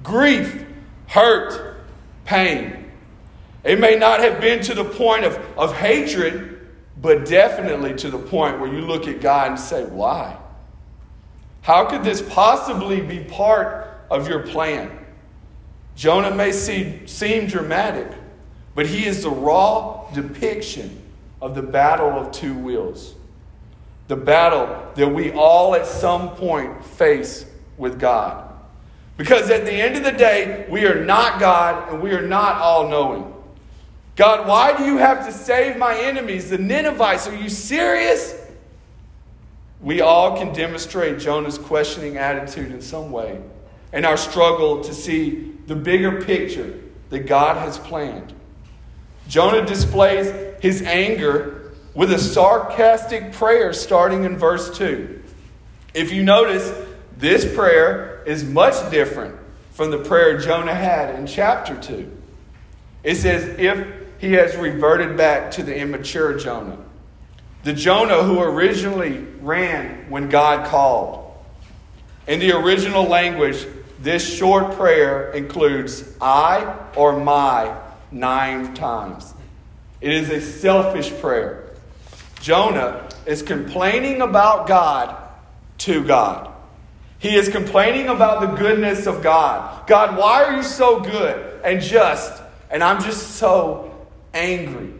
grief, 0.04 0.66
hurt, 1.08 1.82
pain. 2.26 2.92
It 3.64 3.80
may 3.80 3.96
not 3.96 4.22
have 4.22 4.40
been 4.40 4.62
to 4.64 4.74
the 4.74 4.86
point 4.86 5.26
of, 5.26 5.38
of 5.58 5.76
hatred, 5.76 6.57
but 7.02 7.26
definitely 7.26 7.94
to 7.96 8.10
the 8.10 8.18
point 8.18 8.60
where 8.60 8.72
you 8.72 8.82
look 8.82 9.08
at 9.08 9.22
God 9.22 9.52
and 9.52 9.60
say, 9.60 9.86
Why? 9.86 10.38
How 11.62 11.86
could 11.86 12.04
this 12.04 12.22
possibly 12.22 13.02
be 13.02 13.20
part 13.20 14.06
of 14.10 14.28
your 14.28 14.48
plan? 14.48 15.06
Jonah 15.96 16.34
may 16.34 16.52
see, 16.52 17.06
seem 17.08 17.48
dramatic, 17.48 18.08
but 18.74 18.86
he 18.86 19.06
is 19.06 19.24
the 19.24 19.30
raw 19.30 20.10
depiction 20.14 21.02
of 21.42 21.56
the 21.56 21.62
battle 21.62 22.10
of 22.10 22.32
two 22.32 22.54
wills. 22.54 23.16
The 24.08 24.16
battle 24.16 24.92
that 24.96 25.08
we 25.08 25.32
all 25.32 25.76
at 25.76 25.86
some 25.86 26.36
point 26.36 26.86
face 26.86 27.46
with 27.78 28.00
God. 28.00 28.54
Because 29.18 29.50
at 29.50 29.66
the 29.66 29.74
end 29.74 29.98
of 29.98 30.04
the 30.04 30.12
day, 30.12 30.68
we 30.70 30.86
are 30.86 31.04
not 31.04 31.40
God 31.40 31.92
and 31.92 32.02
we 32.02 32.12
are 32.12 32.26
not 32.26 32.62
all 32.62 32.88
knowing. 32.88 33.34
God, 34.18 34.48
why 34.48 34.76
do 34.76 34.84
you 34.84 34.98
have 34.98 35.28
to 35.28 35.32
save 35.32 35.78
my 35.78 35.96
enemies, 35.96 36.50
the 36.50 36.58
Ninevites? 36.58 37.28
Are 37.28 37.36
you 37.36 37.50
serious? 37.50 38.36
We 39.80 40.02
all 40.02 40.36
can 40.36 40.52
demonstrate 40.54 41.20
Jonah's 41.20 41.60
questioning 41.60 42.18
attitude 42.18 42.72
in 42.72 42.82
some 42.82 43.12
way 43.12 43.40
and 43.94 44.08
our 44.08 44.18
struggle 44.18 44.84
to 44.84 44.94
see 44.94 45.54
the 45.68 45.76
bigger 45.76 46.20
picture 46.24 46.80
that 47.10 47.28
God 47.28 47.58
has 47.58 47.78
planned. 47.78 48.34
Jonah 49.28 49.66
displays 49.66 50.34
his 50.64 50.82
anger 50.82 51.74
with 51.94 52.12
a 52.12 52.18
sarcastic 52.18 53.34
prayer 53.34 53.72
starting 53.72 54.24
in 54.24 54.36
verse 54.36 54.76
2. 54.80 55.22
If 55.94 56.12
you 56.12 56.24
notice, 56.24 56.74
this 57.18 57.56
prayer 57.56 58.24
is 58.26 58.44
much 58.44 58.90
different 58.90 59.36
from 59.74 59.92
the 59.92 60.00
prayer 60.00 60.40
Jonah 60.40 60.74
had 60.74 61.14
in 61.16 61.28
chapter 61.28 61.80
2. 61.80 62.12
It 63.04 63.16
says, 63.16 63.60
if 63.60 64.07
he 64.20 64.34
has 64.34 64.56
reverted 64.56 65.18
back 65.18 65.52
to 65.52 65.64
the 65.64 65.76
immature 65.76 66.38
Jonah, 66.38 66.78
the 67.64 67.74
Jonah 67.74 68.24
who 68.24 68.40
originally 68.42 69.26
ran 69.42 70.10
when 70.10 70.30
God 70.30 70.68
called. 70.68 71.36
In 72.28 72.40
the 72.40 72.52
original 72.52 73.06
language, 73.06 73.66
this 74.00 74.38
short 74.38 74.76
prayer 74.76 75.32
includes 75.32 76.16
I 76.22 76.76
or 76.96 77.20
my 77.20 77.78
nine 78.12 78.74
times. 78.74 79.34
It 80.02 80.12
is 80.12 80.30
a 80.30 80.42
selfish 80.42 81.12
prayer. 81.20 81.72
Jonah 82.42 83.10
is 83.26 83.42
complaining 83.42 84.22
about 84.22 84.68
God 84.68 85.16
to 85.80 86.04
God. 86.04 86.54
He 87.20 87.36
is 87.36 87.50
complaining 87.50 88.10
about 88.10 88.42
the 88.42 88.58
goodness 88.58 89.08
of 89.08 89.24
God. 89.24 89.88
God, 89.88 90.18
why 90.18 90.44
are 90.44 90.56
you 90.56 90.64
so 90.64 91.00
good 91.00 91.60
and 91.64 91.82
just? 91.82 92.42
And 92.70 92.84
I'm 92.84 93.02
just 93.02 93.38
so 93.38 93.87
angry. 94.38 94.94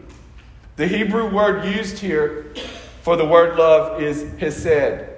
The 0.76 0.86
Hebrew 0.86 1.32
word 1.32 1.64
used 1.64 1.98
here 1.98 2.52
for 3.02 3.16
the 3.16 3.24
word 3.24 3.56
love 3.56 4.02
is 4.02 4.26
hesed. 4.38 5.08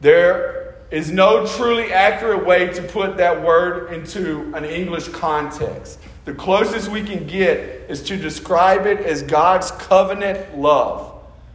There 0.00 0.76
is 0.90 1.10
no 1.10 1.46
truly 1.46 1.92
accurate 1.92 2.46
way 2.46 2.72
to 2.72 2.82
put 2.82 3.16
that 3.16 3.42
word 3.42 3.92
into 3.92 4.54
an 4.54 4.64
English 4.64 5.08
context. 5.08 5.98
The 6.24 6.34
closest 6.34 6.88
we 6.88 7.02
can 7.02 7.26
get 7.26 7.58
is 7.88 8.02
to 8.04 8.16
describe 8.16 8.86
it 8.86 9.00
as 9.00 9.22
God's 9.22 9.70
covenant 9.72 10.58
love. 10.58 11.12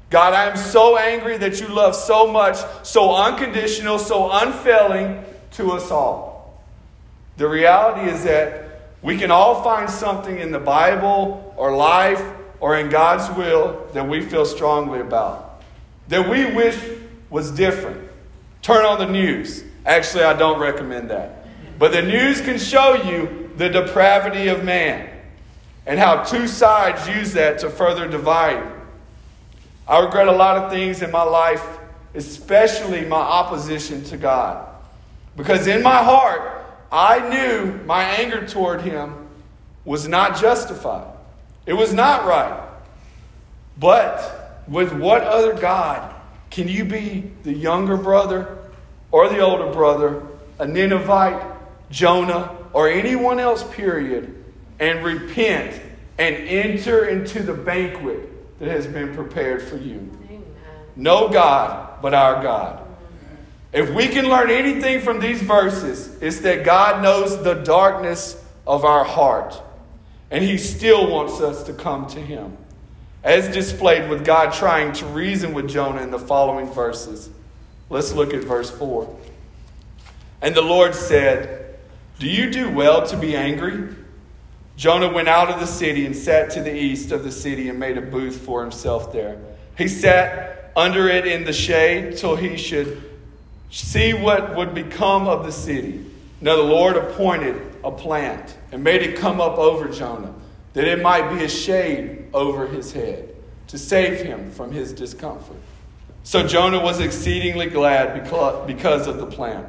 God, 0.10 0.34
I 0.34 0.46
am 0.46 0.58
so 0.58 0.98
angry 0.98 1.38
that 1.38 1.62
you 1.62 1.68
love 1.68 1.96
so 1.96 2.32
much, 2.32 2.58
so 2.84 3.16
unconditional, 3.16 3.98
so 3.98 4.30
unfailing 4.32 5.24
to 5.52 5.72
us 5.72 5.90
all. 5.90 6.62
The 7.38 7.48
reality 7.48 8.10
is 8.10 8.24
that 8.26 8.71
we 9.02 9.18
can 9.18 9.32
all 9.32 9.64
find 9.64 9.90
something 9.90 10.40
in 10.40 10.52
the 10.52 10.60
Bible 10.60 11.54
or 11.58 11.76
life 11.76 12.24
or 12.60 12.78
in 12.78 12.90
God's 12.90 13.36
will 13.36 13.88
that 13.94 14.08
we 14.08 14.22
feel 14.22 14.46
strongly 14.46 15.00
about, 15.00 15.64
that 16.08 16.30
we 16.30 16.46
wish 16.46 16.78
was 17.30 17.52
different. 17.52 18.10
Turn 18.62 18.86
on 18.86 19.00
the 19.00 19.12
news. 19.12 19.64
Actually, 19.86 20.24
I 20.24 20.34
don't 20.34 20.60
recommend 20.60 21.10
that. 21.10 21.48
But 21.80 21.92
the 21.92 22.02
news 22.04 22.42
can 22.42 22.60
show 22.60 22.94
you 22.94 23.50
the 23.58 23.70
depravity 23.70 24.50
of 24.50 24.64
man 24.64 25.10
and 25.88 26.00
how 26.00 26.24
two 26.24 26.48
sides 26.48 27.08
use 27.08 27.34
that 27.34 27.60
to 27.60 27.70
further 27.70 28.08
divide 28.08 28.72
I 29.92 30.00
regret 30.00 30.30
a 30.30 30.32
lot 30.32 30.58
of 30.58 30.72
things 30.72 31.02
in 31.02 31.12
my 31.12 31.24
life, 31.24 31.64
especially 32.14 33.04
my 33.06 33.18
opposition 33.18 34.02
to 34.06 34.16
God. 34.16 34.68
Because 35.36 35.68
in 35.68 35.84
my 35.84 35.98
heart, 35.98 36.61
I 36.92 37.30
knew 37.30 37.80
my 37.86 38.04
anger 38.04 38.46
toward 38.46 38.82
Him 38.82 39.28
was 39.86 40.08
not 40.08 40.40
justified, 40.40 41.08
it 41.66 41.74
was 41.74 41.94
not 41.94 42.26
right. 42.26 42.68
But 43.78 44.64
with 44.68 44.94
what 44.94 45.24
other 45.24 45.54
God 45.54 46.14
can 46.50 46.68
you 46.68 46.84
be 46.86 47.32
the 47.44 47.54
younger 47.54 47.98
brother 47.98 48.58
or 49.12 49.30
the 49.30 49.40
older 49.40 49.72
brother, 49.72 50.24
a 50.60 50.68
Ninevite, 50.68 51.42
Jonah, 51.90 52.56
or 52.74 52.90
anyone 52.90 53.40
else, 53.40 53.64
period, 53.72 54.44
and 54.80 55.04
repent 55.04 55.82
and 56.18 56.36
enter 56.36 57.06
into 57.06 57.42
the 57.42 57.54
banquet 57.54 58.60
that 58.60 58.70
has 58.70 58.86
been 58.86 59.14
prepared 59.16 59.62
for 59.62 59.78
you. 59.78 60.10
Amen. 60.26 60.44
No 60.96 61.30
God 61.30 62.02
but 62.02 62.14
our 62.14 62.44
God. 62.44 62.86
If 63.74 63.90
we 63.94 64.08
can 64.08 64.28
learn 64.28 64.50
anything 64.50 65.00
from 65.00 65.20
these 65.20 65.42
verses, 65.42 66.18
it's 66.22 66.40
that 66.40 66.66
God 66.66 67.02
knows 67.02 67.42
the 67.42 67.54
darkness 67.54 68.44
of 68.68 68.84
our 68.84 69.04
heart, 69.04 69.62
and 70.30 70.44
He 70.44 70.58
still 70.58 71.10
wants 71.10 71.40
us 71.40 71.64
to 71.64 71.74
come 71.74 72.06
to 72.08 72.20
Him, 72.20 72.58
as 73.24 73.48
displayed 73.54 74.10
with 74.10 74.26
God 74.26 74.54
trying 74.54 74.92
to 74.94 75.06
reason 75.06 75.54
with 75.54 75.70
Jonah 75.70 76.02
in 76.02 76.12
the 76.12 76.20
following 76.20 76.70
verses. 76.72 77.30
Let's 77.90 78.14
look 78.14 78.34
at 78.34 78.44
verse 78.44 78.70
4. 78.70 79.18
And 80.42 80.54
the 80.54 80.62
Lord 80.62 80.94
said, 80.94 81.78
Do 82.20 82.28
you 82.28 82.52
do 82.52 82.70
well 82.70 83.08
to 83.08 83.18
be 83.18 83.36
angry? 83.36 83.96
Jonah 84.76 85.12
went 85.12 85.28
out 85.28 85.50
of 85.50 85.60
the 85.60 85.68
city 85.68 86.06
and 86.06 86.16
sat 86.16 86.50
to 86.52 86.62
the 86.62 86.76
east 86.76 87.12
of 87.12 87.24
the 87.24 87.32
city 87.32 87.70
and 87.70 87.80
made 87.80 87.98
a 87.98 88.02
booth 88.02 88.38
for 88.38 88.62
himself 88.62 89.14
there. 89.14 89.38
He 89.78 89.88
sat 89.88 90.72
under 90.76 91.08
it 91.08 91.28
in 91.28 91.44
the 91.44 91.54
shade 91.54 92.18
till 92.18 92.36
he 92.36 92.58
should 92.58 93.11
see 93.72 94.14
what 94.14 94.56
would 94.56 94.76
become 94.76 95.28
of 95.28 95.46
the 95.46 95.52
city. 95.52 96.06
Now 96.42 96.58
the 96.58 96.64
Lord 96.64 96.98
appointed 96.98 97.60
a 97.84 97.92
plant 97.92 98.56
and 98.72 98.84
made 98.84 99.02
it 99.02 99.18
come 99.18 99.42
up 99.42 99.58
over 99.58 99.88
Jonah, 99.88 100.34
that 100.74 100.86
it 100.86 101.02
might 101.02 101.36
be 101.36 101.44
a 101.44 101.50
shade 101.50 102.28
over 102.34 102.68
his 102.68 102.92
head, 102.92 103.36
to 103.68 103.78
save 103.78 104.22
him 104.22 104.52
from 104.52 104.72
his 104.72 104.94
discomfort. 104.94 105.58
So 106.24 106.46
Jonah 106.46 106.82
was 106.82 107.00
exceedingly 107.00 107.68
glad 107.68 108.14
because 108.68 109.08
of 109.08 109.18
the 109.18 109.26
plant. 109.26 109.66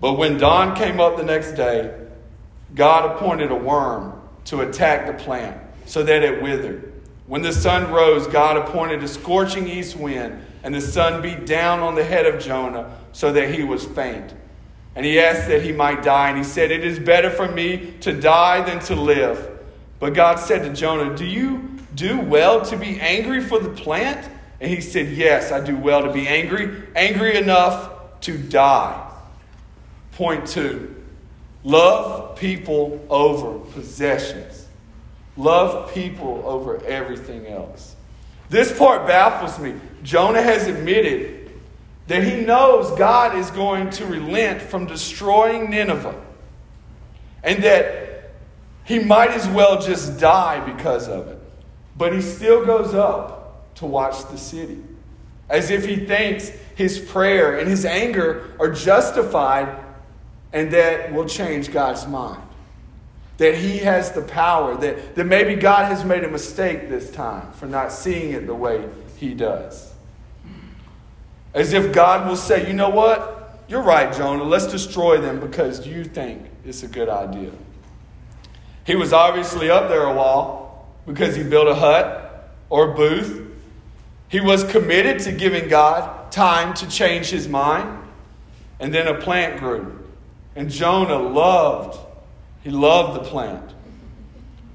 But 0.00 0.14
when 0.14 0.38
dawn 0.38 0.74
came 0.74 0.98
up 0.98 1.16
the 1.16 1.24
next 1.24 1.52
day, 1.52 1.94
God 2.74 3.14
appointed 3.14 3.50
a 3.50 3.56
worm 3.56 4.20
to 4.46 4.62
attack 4.62 5.06
the 5.06 5.22
plant 5.22 5.60
so 5.84 6.02
that 6.02 6.22
it 6.22 6.42
withered. 6.42 6.92
When 7.26 7.42
the 7.42 7.52
sun 7.52 7.92
rose, 7.92 8.26
God 8.26 8.56
appointed 8.56 9.02
a 9.02 9.08
scorching 9.08 9.68
east 9.68 9.96
wind, 9.96 10.44
and 10.62 10.74
the 10.74 10.80
sun 10.80 11.22
beat 11.22 11.46
down 11.46 11.80
on 11.80 11.94
the 11.94 12.04
head 12.04 12.26
of 12.26 12.40
Jonah 12.40 12.96
so 13.12 13.32
that 13.32 13.54
he 13.54 13.64
was 13.64 13.84
faint. 13.84 14.34
And 14.94 15.06
he 15.06 15.18
asked 15.18 15.48
that 15.48 15.62
he 15.62 15.72
might 15.72 16.02
die, 16.02 16.28
and 16.28 16.38
he 16.38 16.44
said, 16.44 16.70
It 16.70 16.84
is 16.84 16.98
better 16.98 17.30
for 17.30 17.50
me 17.50 17.94
to 18.00 18.12
die 18.12 18.62
than 18.62 18.78
to 18.80 18.94
live. 18.94 19.60
But 19.98 20.14
God 20.14 20.38
said 20.38 20.62
to 20.64 20.72
Jonah, 20.72 21.16
Do 21.16 21.24
you 21.24 21.78
do 21.94 22.20
well 22.20 22.62
to 22.66 22.76
be 22.76 23.00
angry 23.00 23.40
for 23.42 23.58
the 23.58 23.70
plant? 23.70 24.28
And 24.60 24.70
he 24.70 24.80
said, 24.80 25.12
Yes, 25.12 25.50
I 25.50 25.64
do 25.64 25.76
well 25.76 26.02
to 26.02 26.12
be 26.12 26.28
angry, 26.28 26.82
angry 26.94 27.36
enough 27.36 28.20
to 28.22 28.36
die. 28.36 29.10
Point 30.12 30.46
two 30.46 30.94
Love 31.64 32.36
people 32.36 33.04
over 33.08 33.58
possessions. 33.70 34.68
Love 35.36 35.92
people 35.94 36.42
over 36.44 36.84
everything 36.84 37.46
else. 37.46 37.94
This 38.50 38.76
part 38.76 39.06
baffles 39.06 39.58
me. 39.58 39.74
Jonah 40.02 40.42
has 40.42 40.66
admitted 40.66 41.50
that 42.08 42.24
he 42.24 42.44
knows 42.44 42.96
God 42.98 43.36
is 43.36 43.50
going 43.50 43.90
to 43.90 44.06
relent 44.06 44.60
from 44.60 44.86
destroying 44.86 45.70
Nineveh 45.70 46.20
and 47.44 47.62
that 47.62 48.32
he 48.84 48.98
might 48.98 49.30
as 49.30 49.46
well 49.48 49.80
just 49.80 50.18
die 50.18 50.60
because 50.64 51.08
of 51.08 51.28
it. 51.28 51.38
But 51.96 52.12
he 52.12 52.20
still 52.20 52.64
goes 52.64 52.94
up 52.94 53.74
to 53.76 53.86
watch 53.86 54.28
the 54.28 54.38
city 54.38 54.82
as 55.48 55.70
if 55.70 55.84
he 55.84 55.96
thinks 55.96 56.50
his 56.74 56.98
prayer 56.98 57.58
and 57.58 57.68
his 57.68 57.84
anger 57.84 58.54
are 58.58 58.70
justified 58.70 59.78
and 60.52 60.70
that 60.72 61.12
will 61.12 61.26
change 61.26 61.72
God's 61.72 62.06
mind. 62.06 62.42
That 63.38 63.54
He 63.54 63.78
has 63.78 64.12
the 64.12 64.22
power, 64.22 64.76
that, 64.76 65.14
that 65.14 65.24
maybe 65.24 65.54
God 65.54 65.86
has 65.86 66.04
made 66.04 66.24
a 66.24 66.28
mistake 66.28 66.88
this 66.88 67.10
time 67.10 67.50
for 67.52 67.66
not 67.66 67.92
seeing 67.92 68.32
it 68.32 68.46
the 68.46 68.54
way 68.54 68.88
He 69.16 69.34
does. 69.34 69.91
As 71.54 71.72
if 71.72 71.92
God 71.92 72.28
will 72.28 72.36
say, 72.36 72.66
you 72.66 72.72
know 72.72 72.88
what? 72.88 73.60
You're 73.68 73.82
right, 73.82 74.14
Jonah. 74.14 74.44
Let's 74.44 74.66
destroy 74.66 75.20
them 75.20 75.40
because 75.40 75.86
you 75.86 76.04
think 76.04 76.42
it's 76.64 76.82
a 76.82 76.88
good 76.88 77.08
idea. 77.08 77.50
He 78.84 78.96
was 78.96 79.12
obviously 79.12 79.70
up 79.70 79.88
there 79.88 80.04
a 80.04 80.14
while 80.14 80.86
because 81.06 81.36
he 81.36 81.42
built 81.42 81.68
a 81.68 81.74
hut 81.74 82.50
or 82.68 82.92
a 82.92 82.94
booth. 82.94 83.48
He 84.28 84.40
was 84.40 84.64
committed 84.64 85.20
to 85.20 85.32
giving 85.32 85.68
God 85.68 86.32
time 86.32 86.74
to 86.74 86.88
change 86.88 87.28
his 87.28 87.48
mind. 87.48 87.98
And 88.80 88.92
then 88.92 89.06
a 89.06 89.20
plant 89.20 89.60
grew. 89.60 89.98
And 90.56 90.70
Jonah 90.70 91.18
loved, 91.18 91.98
he 92.62 92.70
loved 92.70 93.20
the 93.20 93.28
plant. 93.28 93.70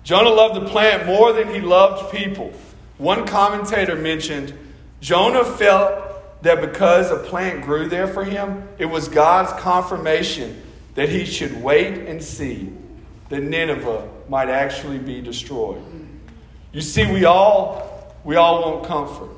Jonah 0.03 0.29
loved 0.29 0.55
the 0.55 0.69
plant 0.69 1.05
more 1.05 1.33
than 1.33 1.53
he 1.53 1.59
loved 1.59 2.11
people. 2.11 2.53
One 2.97 3.27
commentator 3.27 3.95
mentioned 3.95 4.57
Jonah 5.01 5.43
felt 5.43 6.06
that 6.41 6.61
because 6.61 7.11
a 7.11 7.17
plant 7.17 7.63
grew 7.63 7.87
there 7.87 8.07
for 8.07 8.23
him, 8.23 8.67
it 8.77 8.85
was 8.85 9.07
God's 9.07 9.51
confirmation 9.61 10.61
that 10.95 11.09
he 11.09 11.25
should 11.25 11.61
wait 11.61 12.07
and 12.07 12.23
see 12.23 12.71
that 13.29 13.41
Nineveh 13.41 14.09
might 14.29 14.49
actually 14.49 14.99
be 14.99 15.21
destroyed. 15.21 15.81
You 16.71 16.81
see, 16.81 17.11
we 17.11 17.25
all 17.25 18.15
we 18.23 18.35
all 18.35 18.61
want 18.61 18.87
comfort. 18.87 19.29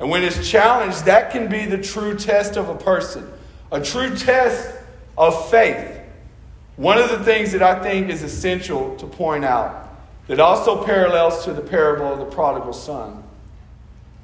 And 0.00 0.10
when 0.10 0.22
it's 0.22 0.48
challenged, 0.48 1.04
that 1.04 1.30
can 1.30 1.48
be 1.48 1.66
the 1.66 1.78
true 1.78 2.16
test 2.16 2.56
of 2.56 2.68
a 2.68 2.74
person, 2.74 3.30
a 3.70 3.80
true 3.82 4.16
test 4.16 4.74
of 5.16 5.50
faith. 5.50 6.00
One 6.76 6.98
of 6.98 7.10
the 7.10 7.24
things 7.24 7.52
that 7.52 7.62
I 7.62 7.82
think 7.82 8.08
is 8.08 8.22
essential 8.22 8.96
to 8.96 9.06
point 9.06 9.44
out 9.44 9.90
that 10.28 10.38
also 10.38 10.84
parallels 10.84 11.44
to 11.44 11.52
the 11.52 11.60
parable 11.60 12.12
of 12.12 12.18
the 12.18 12.24
prodigal 12.24 12.72
son 12.72 13.24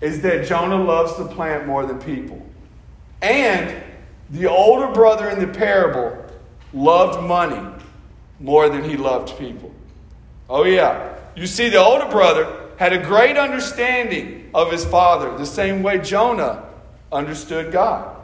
is 0.05 0.21
that 0.21 0.47
Jonah 0.47 0.77
loves 0.77 1.17
the 1.17 1.25
plant 1.25 1.67
more 1.67 1.87
than 1.87 1.99
people. 1.99 2.45
And 3.23 3.75
the 4.29 4.47
older 4.47 4.93
brother 4.93 5.31
in 5.31 5.41
the 5.41 5.47
parable 5.47 6.23
loved 6.75 7.27
money 7.27 7.75
more 8.39 8.69
than 8.69 8.85
he 8.85 8.99
loved 8.99 9.39
people. 9.39 9.73
Oh, 10.51 10.65
yeah. 10.65 11.17
You 11.35 11.47
see, 11.47 11.71
the 11.71 11.83
older 11.83 12.07
brother 12.11 12.69
had 12.77 12.93
a 12.93 13.03
great 13.03 13.39
understanding 13.39 14.51
of 14.53 14.71
his 14.71 14.85
father, 14.85 15.39
the 15.39 15.47
same 15.47 15.83
way 15.83 15.97
Jonah 15.97 16.69
understood 17.11 17.73
God. 17.73 18.15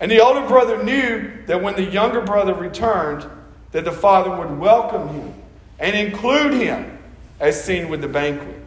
And 0.00 0.10
the 0.10 0.20
older 0.22 0.46
brother 0.46 0.84
knew 0.84 1.32
that 1.46 1.62
when 1.62 1.76
the 1.76 1.84
younger 1.84 2.20
brother 2.20 2.52
returned, 2.52 3.24
that 3.72 3.86
the 3.86 3.92
father 3.92 4.36
would 4.36 4.58
welcome 4.58 5.08
him 5.08 5.34
and 5.78 5.96
include 5.96 6.52
him 6.52 6.98
as 7.40 7.64
seen 7.64 7.88
with 7.88 8.02
the 8.02 8.08
banquet. 8.08 8.60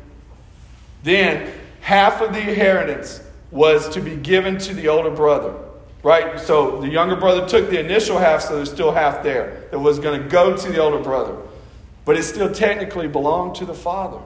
Then 1.04 1.54
half 1.82 2.22
of 2.22 2.34
the 2.34 2.40
inheritance 2.40 3.22
was 3.52 3.90
to 3.90 4.02
be 4.02 4.16
given 4.16 4.58
to 4.60 4.74
the 4.74 4.88
older 4.88 5.10
brother. 5.10 5.54
Right? 6.02 6.40
So 6.40 6.80
the 6.80 6.88
younger 6.88 7.18
brother 7.18 7.48
took 7.48 7.70
the 7.70 7.80
initial 7.80 8.18
half, 8.18 8.42
so 8.42 8.56
there's 8.56 8.72
still 8.72 8.92
half 8.92 9.22
there 9.22 9.68
that 9.72 9.80
was 9.80 10.00
going 10.00 10.22
to 10.22 10.28
go 10.30 10.56
to 10.56 10.72
the 10.72 10.80
older 10.80 11.00
brother. 11.00 11.36
But 12.06 12.18
it 12.18 12.24
still 12.24 12.52
technically 12.54 13.08
belonged 13.08 13.56
to 13.56 13.66
the 13.66 13.74
father. 13.74 14.20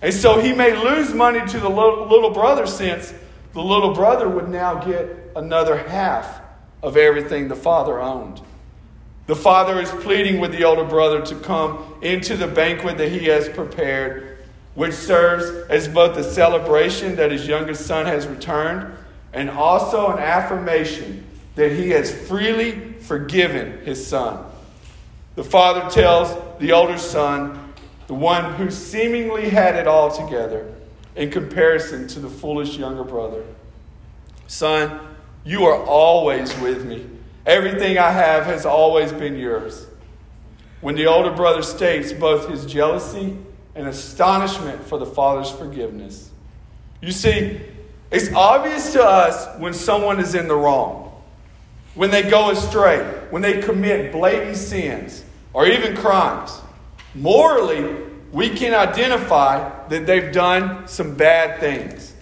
And 0.00 0.12
so 0.12 0.40
he 0.40 0.52
may 0.52 0.76
lose 0.76 1.12
money 1.12 1.40
to 1.46 1.60
the 1.60 1.68
little, 1.68 2.30
brother 2.30 2.66
since 2.66 3.12
the 3.52 3.62
little 3.62 3.94
brother 3.94 4.28
would 4.28 4.48
now 4.48 4.74
get 4.74 5.32
another 5.36 5.76
half 5.76 6.40
of 6.82 6.96
everything 6.96 7.48
the 7.48 7.56
father 7.56 8.00
owned. 8.00 8.40
The 9.26 9.36
father 9.36 9.80
is 9.80 9.90
pleading 9.90 10.40
with 10.40 10.52
the 10.52 10.64
older 10.64 10.84
brother 10.84 11.22
to 11.22 11.34
come 11.36 11.94
into 12.02 12.36
the 12.36 12.46
banquet 12.46 12.98
that 12.98 13.10
he 13.10 13.26
has 13.26 13.48
prepared, 13.48 14.33
which 14.74 14.94
serves 14.94 15.68
as 15.68 15.88
both 15.88 16.16
a 16.16 16.24
celebration 16.24 17.16
that 17.16 17.30
his 17.30 17.46
youngest 17.46 17.86
son 17.86 18.06
has 18.06 18.26
returned 18.26 18.92
and 19.32 19.50
also 19.50 20.12
an 20.12 20.18
affirmation 20.18 21.24
that 21.54 21.72
he 21.72 21.90
has 21.90 22.12
freely 22.26 22.94
forgiven 22.94 23.84
his 23.84 24.04
son. 24.04 24.44
The 25.36 25.44
father 25.44 25.88
tells 25.90 26.36
the 26.58 26.72
older 26.72 26.98
son, 26.98 27.72
the 28.06 28.14
one 28.14 28.54
who 28.54 28.70
seemingly 28.70 29.48
had 29.48 29.76
it 29.76 29.86
all 29.86 30.10
together, 30.10 30.72
in 31.16 31.30
comparison 31.30 32.08
to 32.08 32.20
the 32.20 32.28
foolish 32.28 32.76
younger 32.76 33.04
brother 33.04 33.44
Son, 34.46 35.00
you 35.44 35.64
are 35.64 35.82
always 35.84 36.54
with 36.58 36.84
me. 36.84 37.06
Everything 37.46 37.98
I 37.98 38.10
have 38.10 38.44
has 38.44 38.66
always 38.66 39.10
been 39.12 39.36
yours. 39.36 39.86
When 40.80 40.94
the 40.96 41.06
older 41.06 41.30
brother 41.30 41.62
states 41.62 42.12
both 42.12 42.48
his 42.48 42.66
jealousy 42.66 43.38
and 43.74 43.88
astonishment 43.88 44.82
for 44.84 44.98
the 44.98 45.06
father's 45.06 45.50
forgiveness. 45.50 46.30
You 47.00 47.12
see, 47.12 47.60
it's 48.10 48.32
obvious 48.32 48.92
to 48.92 49.02
us 49.02 49.58
when 49.58 49.74
someone 49.74 50.20
is 50.20 50.34
in 50.34 50.48
the 50.48 50.54
wrong, 50.54 51.22
when 51.94 52.10
they 52.10 52.22
go 52.22 52.50
astray, 52.50 52.98
when 53.30 53.42
they 53.42 53.60
commit 53.60 54.12
blatant 54.12 54.56
sins 54.56 55.24
or 55.52 55.66
even 55.66 55.96
crimes. 55.96 56.60
Morally, 57.14 58.04
we 58.32 58.50
can 58.50 58.74
identify 58.74 59.86
that 59.88 60.06
they've 60.06 60.32
done 60.32 60.88
some 60.88 61.14
bad 61.14 61.60
things. 61.60 62.14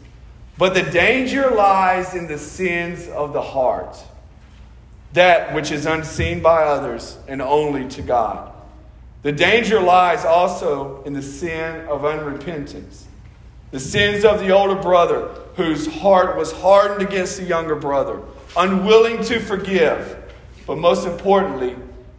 But 0.59 0.75
the 0.75 0.83
danger 0.83 1.51
lies 1.51 2.15
in 2.15 2.27
the 2.27 2.39
sins 2.39 3.09
of 3.09 3.33
the 3.33 3.43
heart, 3.43 3.97
that 5.15 5.55
which 5.55 5.71
is 5.71 5.87
unseen 5.87 6.41
by 6.41 6.63
others 6.63 7.17
and 7.27 7.41
only 7.41 7.89
to 7.91 8.03
God. 8.03 8.53
The 9.23 9.33
danger 9.33 9.81
lies 9.81 10.25
also 10.25 11.03
in 11.05 11.13
the 11.13 11.23
sin 11.23 11.87
of 11.87 12.03
unrepentance, 12.03 13.05
the 13.71 13.79
sins 13.79 14.25
of 14.25 14.41
the 14.41 14.51
older 14.51 14.75
brother 14.75 15.29
whose 15.55 15.87
heart 15.87 16.37
was 16.37 16.51
hardened 16.51 17.03
against 17.03 17.37
the 17.37 17.45
younger 17.45 17.77
brother, 17.77 18.21
unwilling 18.57 19.23
to 19.25 19.39
forgive, 19.39 20.19
but 20.67 20.77
most 20.77 21.07
importantly, 21.07 21.77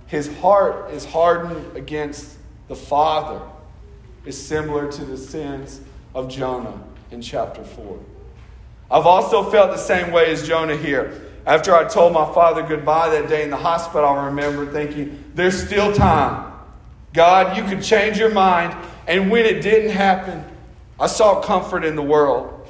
his 0.08 0.34
heart 0.38 0.92
is 0.92 1.04
hardened 1.04 1.76
against 1.76 2.38
the 2.70 2.76
Father, 2.76 3.42
is 4.26 4.42
similar 4.42 4.90
to 4.90 5.04
the 5.04 5.18
sins 5.18 5.82
of 6.16 6.30
Jonah 6.30 6.82
in 7.12 7.22
chapter 7.22 7.64
4. 7.64 8.00
I've 8.90 9.06
also 9.06 9.50
felt 9.50 9.72
the 9.72 9.78
same 9.78 10.12
way 10.12 10.32
as 10.32 10.48
Jonah 10.48 10.78
here. 10.78 11.22
After 11.46 11.76
I 11.76 11.84
told 11.84 12.14
my 12.14 12.32
father 12.34 12.62
goodbye 12.62 13.10
that 13.10 13.28
day 13.28 13.44
in 13.44 13.50
the 13.50 13.58
hospital, 13.58 14.08
I 14.08 14.28
remember 14.28 14.72
thinking, 14.72 15.32
there's 15.34 15.62
still 15.62 15.92
time. 15.92 16.53
God, 17.14 17.56
you 17.56 17.64
could 17.64 17.84
change 17.84 18.18
your 18.18 18.32
mind. 18.32 18.76
And 19.08 19.32
when 19.32 19.46
it 19.46 19.62
didn't 19.62 19.92
happen, 19.92 20.44
I 21.00 21.08
saw 21.08 21.42
comfort 21.42 21.86
in 21.86 21.96
the 21.96 22.04
world. 22.04 22.68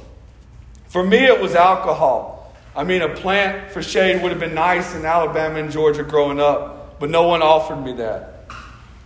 For 0.88 1.04
me, 1.04 1.26
it 1.26 1.40
was 1.42 1.56
alcohol. 1.56 2.54
I 2.76 2.84
mean, 2.84 3.02
a 3.02 3.10
plant 3.10 3.72
for 3.72 3.82
shade 3.82 4.22
would 4.22 4.32
have 4.32 4.40
been 4.40 4.56
nice 4.56 4.96
in 4.96 5.06
Alabama 5.06 5.60
and 5.60 5.72
Georgia 5.72 6.04
growing 6.04 6.40
up 6.40 6.84
but 7.04 7.10
no 7.10 7.24
one 7.24 7.42
offered 7.42 7.84
me 7.84 7.92
that. 7.92 8.46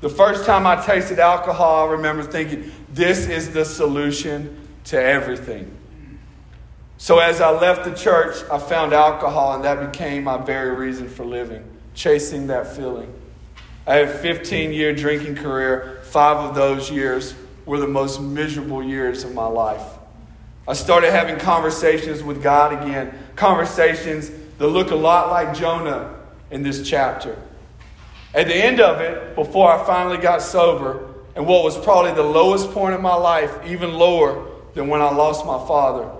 The 0.02 0.10
first 0.10 0.46
time 0.46 0.68
I 0.68 0.76
tasted 0.76 1.18
alcohol, 1.18 1.88
I 1.88 1.92
remember 1.94 2.22
thinking, 2.22 2.72
this 2.94 3.28
is 3.28 3.50
the 3.50 3.66
solution 3.66 4.68
to 4.84 5.02
everything. 5.02 5.76
So 7.00 7.18
as 7.18 7.42
I 7.42 7.50
left 7.50 7.86
the 7.86 7.96
church, 7.96 8.36
I 8.52 8.60
found 8.60 8.94
alcohol, 8.94 9.56
and 9.56 9.64
that 9.64 9.92
became 9.92 10.26
my 10.26 10.38
very 10.38 10.76
reason 10.76 11.10
for 11.10 11.26
living, 11.26 11.64
chasing 11.96 12.46
that 12.48 12.76
feeling. 12.76 13.12
I 13.88 13.96
had 13.96 14.10
a 14.10 14.18
15 14.18 14.74
year 14.74 14.94
drinking 14.94 15.36
career. 15.36 16.02
Five 16.04 16.38
of 16.38 16.56
those 16.56 16.92
years 16.92 17.34
were 17.66 17.80
the 17.80 17.88
most 17.88 18.22
miserable 18.22 18.84
years 18.84 19.24
of 19.24 19.34
my 19.34 19.48
life. 19.48 19.82
I 20.68 20.74
started 20.74 21.12
having 21.12 21.40
conversations 21.40 22.22
with 22.22 22.44
God 22.44 22.84
again, 22.84 23.18
conversations 23.38 24.30
that 24.58 24.68
look 24.68 24.92
a 24.92 24.96
lot 24.96 25.30
like 25.30 25.56
Jonah 25.56 26.20
in 26.52 26.64
this 26.64 26.88
chapter. 26.88 27.42
At 28.34 28.48
the 28.48 28.56
end 28.56 28.82
of 28.82 29.00
it, 29.00 29.36
before 29.36 29.72
I 29.72 29.86
finally 29.86 30.18
got 30.18 30.42
sober, 30.42 31.14
and 31.36 31.48
what 31.48 31.64
was 31.64 31.78
probably 31.78 32.12
the 32.12 32.24
lowest 32.24 32.72
point 32.72 32.94
in 32.94 33.02
my 33.02 33.16
life, 33.16 33.56
even 33.66 33.94
lower 33.94 34.50
than 34.74 34.90
when 34.90 35.02
I 35.02 35.14
lost 35.14 35.46
my 35.46 35.66
father, 35.66 36.12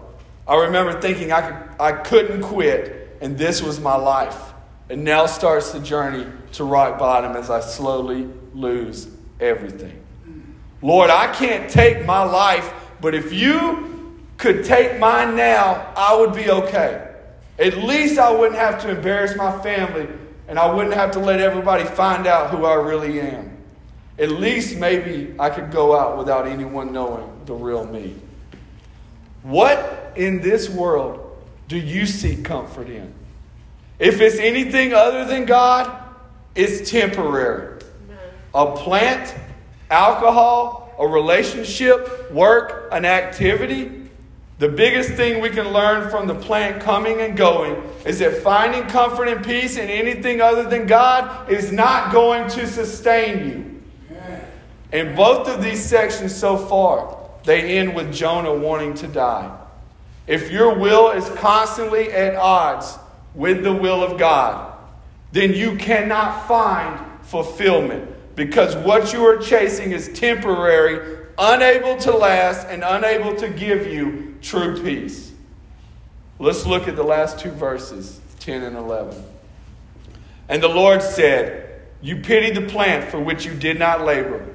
I 0.48 0.56
remember 0.56 1.02
thinking 1.02 1.34
I, 1.34 1.42
could, 1.42 1.82
I 1.82 1.92
couldn't 1.92 2.44
quit, 2.44 3.18
and 3.20 3.38
this 3.38 3.62
was 3.62 3.82
my 3.82 3.98
life. 3.98 4.47
And 4.90 5.04
now 5.04 5.26
starts 5.26 5.72
the 5.72 5.80
journey 5.80 6.26
to 6.54 6.64
rock 6.64 6.98
bottom 6.98 7.36
as 7.36 7.50
I 7.50 7.60
slowly 7.60 8.30
lose 8.54 9.08
everything. 9.40 10.04
Lord, 10.82 11.10
I 11.10 11.34
can't 11.34 11.70
take 11.70 12.06
my 12.06 12.24
life, 12.24 12.72
but 13.02 13.14
if 13.14 13.34
you 13.34 14.18
could 14.38 14.64
take 14.64 15.00
mine 15.00 15.36
now, 15.36 15.92
I 15.96 16.16
would 16.16 16.34
be 16.34 16.50
okay. 16.50 17.16
At 17.60 17.78
least 17.78 18.20
I 18.20 18.32
wouldn't 18.32 18.60
have 18.60 18.82
to 18.84 18.92
embarrass 18.92 19.36
my 19.36 19.58
family 19.62 20.08
and 20.48 20.58
I 20.58 20.72
wouldn't 20.74 20.94
have 20.94 21.12
to 21.12 21.20
let 21.20 21.40
everybody 21.42 21.84
find 21.84 22.28
out 22.28 22.52
who 22.52 22.66
I 22.66 22.76
really 22.76 23.20
am. 23.20 23.58
At 24.20 24.30
least 24.30 24.78
maybe 24.78 25.36
I 25.38 25.50
could 25.50 25.72
go 25.72 25.98
out 25.98 26.18
without 26.18 26.48
anyone 26.48 26.94
knowing 26.94 27.30
the 27.46 27.54
real 27.54 27.86
me. 27.86 28.16
What 29.44 30.14
in 30.16 30.42
this 30.42 30.70
world 30.70 31.38
do 31.68 31.78
you 31.78 32.06
seek 32.06 32.46
comfort 32.46 32.90
in? 32.90 33.14
If 34.00 34.22
it's 34.22 34.38
anything 34.38 34.94
other 34.94 35.26
than 35.26 35.46
God, 35.46 36.04
it's 36.56 36.90
temporary. 36.90 37.80
A 38.54 38.76
plant, 38.76 39.34
alcohol, 39.90 40.96
a 41.00 41.08
relationship, 41.08 42.32
work, 42.32 42.90
an 42.92 43.06
activity, 43.06 44.10
the 44.60 44.70
biggest 44.70 45.12
thing 45.12 45.42
we 45.42 45.52
can 45.52 45.70
learn 45.70 46.10
from 46.10 46.28
the 46.28 46.34
plant 46.34 46.82
coming 46.82 47.22
and 47.22 47.38
going 47.38 47.76
is 48.06 48.20
that 48.20 48.42
finding 48.42 48.84
comfort 48.88 49.28
and 49.28 49.46
peace 49.46 49.78
in 49.78 49.88
anything 49.88 50.42
other 50.42 50.68
than 50.68 50.88
God 50.88 51.52
is 51.52 51.72
not 51.72 52.12
going 52.12 52.50
to 52.50 52.66
sustain 52.66 53.48
you. 53.48 53.84
In 54.92 55.16
both 55.16 55.48
of 55.48 55.62
these 55.62 55.84
sections 55.84 56.36
so 56.36 56.58
far, 56.58 57.18
they 57.44 57.78
end 57.78 57.96
with 57.96 58.12
Jonah 58.12 58.54
wanting 58.54 58.96
to 58.96 59.08
die. 59.08 59.56
If 60.26 60.52
your 60.52 60.76
will 60.76 61.12
is 61.12 61.30
constantly 61.38 62.12
at 62.12 62.36
odds 62.36 62.98
with 63.38 63.64
the 63.64 63.72
will 63.72 64.04
of 64.04 64.18
God, 64.18 64.76
then 65.32 65.54
you 65.54 65.78
cannot 65.78 66.48
find 66.48 67.00
fulfillment 67.22 68.36
because 68.36 68.76
what 68.76 69.14
you 69.14 69.24
are 69.26 69.38
chasing 69.38 69.92
is 69.92 70.10
temporary, 70.10 71.28
unable 71.38 71.96
to 71.98 72.12
last, 72.12 72.68
and 72.68 72.84
unable 72.84 73.36
to 73.36 73.48
give 73.48 73.88
you 73.88 74.36
true 74.42 74.82
peace. 74.82 75.32
Let's 76.40 76.66
look 76.66 76.88
at 76.88 76.96
the 76.96 77.04
last 77.04 77.40
two 77.40 77.52
verses 77.52 78.20
10 78.40 78.64
and 78.64 78.76
11. 78.76 79.24
And 80.50 80.62
the 80.62 80.68
Lord 80.68 81.04
said, 81.04 81.82
You 82.02 82.18
pity 82.18 82.52
the 82.52 82.68
plant 82.68 83.10
for 83.10 83.20
which 83.20 83.46
you 83.46 83.54
did 83.54 83.78
not 83.78 84.04
labor, 84.04 84.48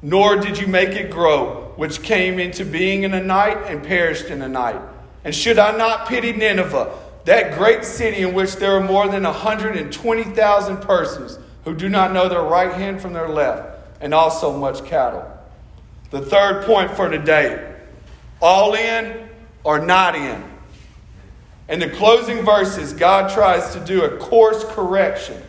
nor 0.00 0.36
did 0.36 0.58
you 0.58 0.66
make 0.66 0.90
it 0.90 1.10
grow, 1.10 1.72
which 1.76 2.02
came 2.02 2.38
into 2.38 2.64
being 2.64 3.02
in 3.02 3.12
a 3.12 3.22
night 3.22 3.66
and 3.66 3.82
perished 3.82 4.26
in 4.26 4.40
a 4.40 4.48
night. 4.48 4.80
And 5.24 5.34
should 5.34 5.58
I 5.58 5.76
not 5.76 6.08
pity 6.08 6.32
Nineveh, 6.32 6.90
that 7.24 7.56
great 7.56 7.84
city 7.84 8.22
in 8.22 8.34
which 8.34 8.56
there 8.56 8.72
are 8.72 8.82
more 8.82 9.08
than 9.08 9.24
120,000 9.24 10.76
persons 10.78 11.38
who 11.64 11.74
do 11.74 11.88
not 11.88 12.12
know 12.12 12.28
their 12.28 12.42
right 12.42 12.72
hand 12.72 13.00
from 13.00 13.12
their 13.12 13.28
left, 13.28 13.78
and 14.00 14.14
also 14.14 14.56
much 14.56 14.84
cattle? 14.84 15.24
The 16.10 16.22
third 16.22 16.64
point 16.64 16.90
for 16.90 17.08
today 17.08 17.66
all 18.40 18.74
in 18.74 19.28
or 19.64 19.78
not 19.78 20.14
in. 20.14 20.42
In 21.68 21.78
the 21.78 21.90
closing 21.90 22.44
verses, 22.44 22.92
God 22.92 23.30
tries 23.32 23.72
to 23.74 23.80
do 23.80 24.02
a 24.02 24.16
course 24.16 24.64
correction. 24.64 25.40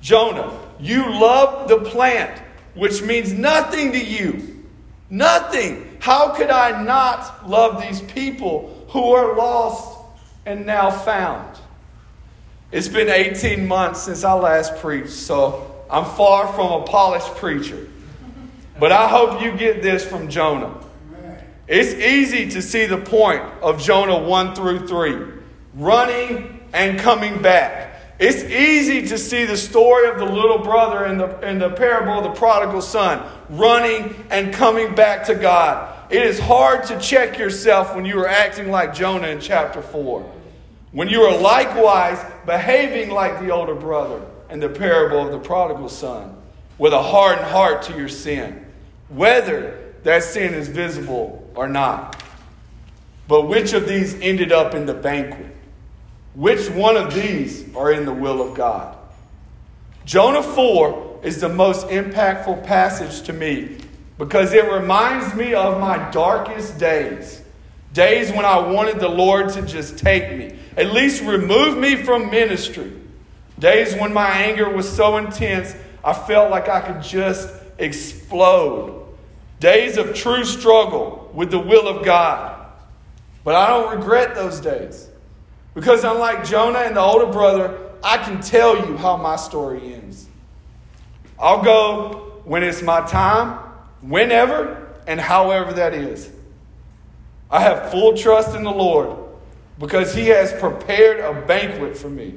Jonah, 0.00 0.58
you 0.78 1.08
love 1.08 1.68
the 1.68 1.78
plant, 1.78 2.38
which 2.74 3.02
means 3.02 3.32
nothing 3.32 3.92
to 3.92 4.04
you. 4.04 4.64
Nothing. 5.08 5.96
How 6.00 6.34
could 6.34 6.50
I 6.50 6.82
not 6.82 7.48
love 7.48 7.80
these 7.80 8.02
people 8.02 8.86
who 8.90 9.12
are 9.12 9.36
lost 9.36 9.93
and 10.46 10.66
now 10.66 10.90
found? 10.90 11.58
It's 12.72 12.88
been 12.88 13.08
18 13.08 13.66
months 13.66 14.02
since 14.02 14.24
I 14.24 14.32
last 14.32 14.76
preached, 14.76 15.10
so 15.10 15.84
I'm 15.90 16.04
far 16.04 16.52
from 16.52 16.82
a 16.82 16.84
polished 16.84 17.34
preacher. 17.36 17.88
But 18.80 18.90
I 18.90 19.08
hope 19.08 19.40
you 19.40 19.56
get 19.56 19.82
this 19.82 20.04
from 20.04 20.28
Jonah. 20.28 20.74
It's 21.66 21.94
easy 21.94 22.50
to 22.50 22.60
see 22.60 22.86
the 22.86 22.98
point 22.98 23.42
of 23.62 23.80
Jonah 23.80 24.18
1 24.18 24.54
through 24.54 24.86
3 24.86 25.34
running 25.74 26.60
and 26.72 26.98
coming 26.98 27.40
back. 27.40 28.00
It's 28.18 28.44
easy 28.44 29.06
to 29.08 29.18
see 29.18 29.44
the 29.44 29.56
story 29.56 30.08
of 30.08 30.18
the 30.18 30.24
little 30.24 30.58
brother 30.58 31.06
in 31.06 31.18
the, 31.18 31.40
in 31.48 31.58
the 31.58 31.70
parable 31.70 32.12
of 32.18 32.24
the 32.24 32.38
prodigal 32.38 32.80
son 32.80 33.28
running 33.50 34.14
and 34.30 34.52
coming 34.52 34.94
back 34.94 35.26
to 35.26 35.34
God. 35.34 35.93
It 36.10 36.22
is 36.22 36.38
hard 36.38 36.84
to 36.86 36.98
check 37.00 37.38
yourself 37.38 37.94
when 37.94 38.04
you 38.04 38.18
are 38.20 38.28
acting 38.28 38.70
like 38.70 38.94
Jonah 38.94 39.28
in 39.28 39.40
chapter 39.40 39.80
4. 39.80 40.32
When 40.92 41.08
you 41.08 41.22
are 41.22 41.36
likewise 41.36 42.24
behaving 42.46 43.10
like 43.10 43.40
the 43.40 43.50
older 43.50 43.74
brother 43.74 44.24
in 44.50 44.60
the 44.60 44.68
parable 44.68 45.26
of 45.26 45.32
the 45.32 45.38
prodigal 45.38 45.88
son, 45.88 46.36
with 46.78 46.92
a 46.92 47.02
hardened 47.02 47.46
heart 47.46 47.82
to 47.82 47.96
your 47.96 48.08
sin, 48.08 48.64
whether 49.08 49.94
that 50.02 50.22
sin 50.22 50.54
is 50.54 50.68
visible 50.68 51.50
or 51.54 51.68
not. 51.68 52.22
But 53.26 53.48
which 53.48 53.72
of 53.72 53.88
these 53.88 54.14
ended 54.20 54.52
up 54.52 54.74
in 54.74 54.86
the 54.86 54.94
banquet? 54.94 55.56
Which 56.34 56.68
one 56.70 56.96
of 56.96 57.14
these 57.14 57.74
are 57.74 57.92
in 57.92 58.04
the 58.04 58.12
will 58.12 58.46
of 58.46 58.54
God? 58.54 58.98
Jonah 60.04 60.42
4 60.42 61.20
is 61.22 61.40
the 61.40 61.48
most 61.48 61.86
impactful 61.86 62.64
passage 62.64 63.22
to 63.22 63.32
me 63.32 63.78
because 64.18 64.52
it 64.52 64.70
reminds 64.70 65.34
me 65.34 65.54
of 65.54 65.80
my 65.80 66.10
darkest 66.10 66.78
days. 66.78 67.42
Days 67.92 68.30
when 68.30 68.44
I 68.44 68.58
wanted 68.58 68.98
the 68.98 69.08
Lord 69.08 69.50
to 69.50 69.62
just 69.62 69.98
take 69.98 70.36
me, 70.36 70.58
at 70.76 70.92
least 70.92 71.22
remove 71.22 71.78
me 71.78 71.96
from 71.96 72.30
ministry. 72.30 72.92
Days 73.58 73.94
when 73.94 74.12
my 74.12 74.28
anger 74.28 74.68
was 74.68 74.88
so 74.90 75.16
intense, 75.16 75.74
I 76.02 76.12
felt 76.12 76.50
like 76.50 76.68
I 76.68 76.80
could 76.80 77.02
just 77.02 77.48
explode. 77.78 79.06
Days 79.60 79.96
of 79.96 80.14
true 80.14 80.44
struggle 80.44 81.30
with 81.32 81.50
the 81.50 81.58
will 81.58 81.88
of 81.88 82.04
God. 82.04 82.66
But 83.44 83.54
I 83.54 83.68
don't 83.68 83.96
regret 83.96 84.34
those 84.34 84.60
days. 84.60 85.08
Because 85.74 86.04
unlike 86.04 86.44
Jonah 86.44 86.80
and 86.80 86.96
the 86.96 87.00
older 87.00 87.26
brother, 87.26 87.78
I 88.02 88.18
can 88.18 88.40
tell 88.40 88.76
you 88.86 88.96
how 88.96 89.16
my 89.16 89.36
story 89.36 89.94
ends. 89.94 90.28
I'll 91.38 91.62
go 91.62 92.40
when 92.44 92.62
it's 92.62 92.82
my 92.82 93.00
time, 93.06 93.58
whenever, 94.08 94.92
and 95.06 95.20
however 95.20 95.72
that 95.74 95.94
is. 95.94 96.30
I 97.50 97.60
have 97.60 97.90
full 97.90 98.16
trust 98.16 98.56
in 98.56 98.64
the 98.64 98.72
Lord 98.72 99.18
because 99.78 100.14
He 100.14 100.26
has 100.28 100.52
prepared 100.54 101.20
a 101.20 101.46
banquet 101.46 101.96
for 101.96 102.08
me. 102.08 102.34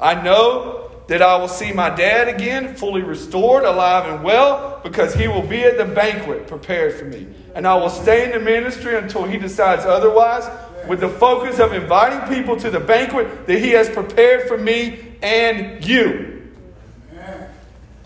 I 0.00 0.20
know 0.20 0.90
that 1.06 1.20
I 1.20 1.36
will 1.36 1.48
see 1.48 1.72
my 1.72 1.90
dad 1.90 2.28
again, 2.28 2.76
fully 2.76 3.02
restored, 3.02 3.64
alive, 3.64 4.12
and 4.12 4.24
well, 4.24 4.80
because 4.82 5.14
he 5.14 5.28
will 5.28 5.46
be 5.46 5.62
at 5.62 5.76
the 5.76 5.84
banquet 5.84 6.46
prepared 6.46 6.94
for 6.94 7.04
me. 7.04 7.26
And 7.54 7.66
I 7.66 7.74
will 7.74 7.90
stay 7.90 8.24
in 8.24 8.30
the 8.30 8.40
ministry 8.40 8.96
until 8.96 9.24
he 9.24 9.36
decides 9.36 9.84
otherwise, 9.84 10.48
with 10.88 11.00
the 11.00 11.08
focus 11.08 11.58
of 11.58 11.72
inviting 11.72 12.34
people 12.34 12.56
to 12.56 12.70
the 12.70 12.80
banquet 12.80 13.46
that 13.46 13.58
He 13.58 13.70
has 13.70 13.88
prepared 13.88 14.48
for 14.48 14.58
me 14.58 15.16
and 15.22 15.84
you. 15.84 16.52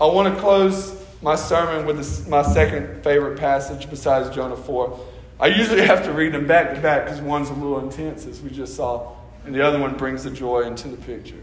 I 0.00 0.06
want 0.06 0.32
to 0.32 0.40
close 0.40 0.97
my 1.22 1.34
sermon 1.34 1.86
with 1.86 1.96
this, 1.96 2.26
my 2.28 2.42
second 2.42 3.02
favorite 3.02 3.38
passage 3.38 3.88
besides 3.90 4.34
Jonah 4.34 4.56
4. 4.56 5.06
I 5.40 5.46
usually 5.48 5.82
have 5.82 6.04
to 6.04 6.12
read 6.12 6.32
them 6.32 6.46
back 6.46 6.74
to 6.74 6.80
back 6.80 7.04
because 7.04 7.20
one's 7.20 7.50
a 7.50 7.54
little 7.54 7.80
intense, 7.80 8.26
as 8.26 8.40
we 8.40 8.50
just 8.50 8.74
saw, 8.74 9.14
and 9.44 9.54
the 9.54 9.64
other 9.64 9.78
one 9.78 9.96
brings 9.96 10.24
the 10.24 10.30
joy 10.30 10.62
into 10.62 10.88
the 10.88 10.96
picture. 10.96 11.42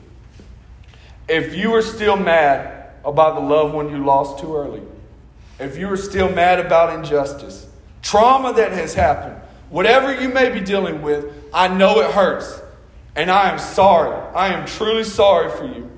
If 1.27 1.55
you 1.55 1.73
are 1.73 1.81
still 1.81 2.17
mad 2.17 2.91
about 3.03 3.35
the 3.35 3.41
loved 3.41 3.73
one 3.73 3.89
you 3.89 4.03
lost 4.03 4.39
too 4.39 4.55
early, 4.55 4.81
if 5.59 5.77
you 5.77 5.89
are 5.89 5.97
still 5.97 6.29
mad 6.29 6.59
about 6.59 6.97
injustice, 6.97 7.67
trauma 8.01 8.53
that 8.53 8.71
has 8.73 8.93
happened, 8.93 9.41
Whatever 9.69 10.21
you 10.21 10.29
may 10.29 10.49
be 10.51 10.61
dealing 10.61 11.01
with, 11.01 11.25
I 11.53 11.67
know 11.67 11.99
it 11.99 12.11
hurts. 12.11 12.61
And 13.15 13.31
I 13.31 13.49
am 13.51 13.59
sorry. 13.59 14.15
I 14.35 14.53
am 14.53 14.65
truly 14.65 15.03
sorry 15.03 15.49
for 15.51 15.65
you. 15.65 15.89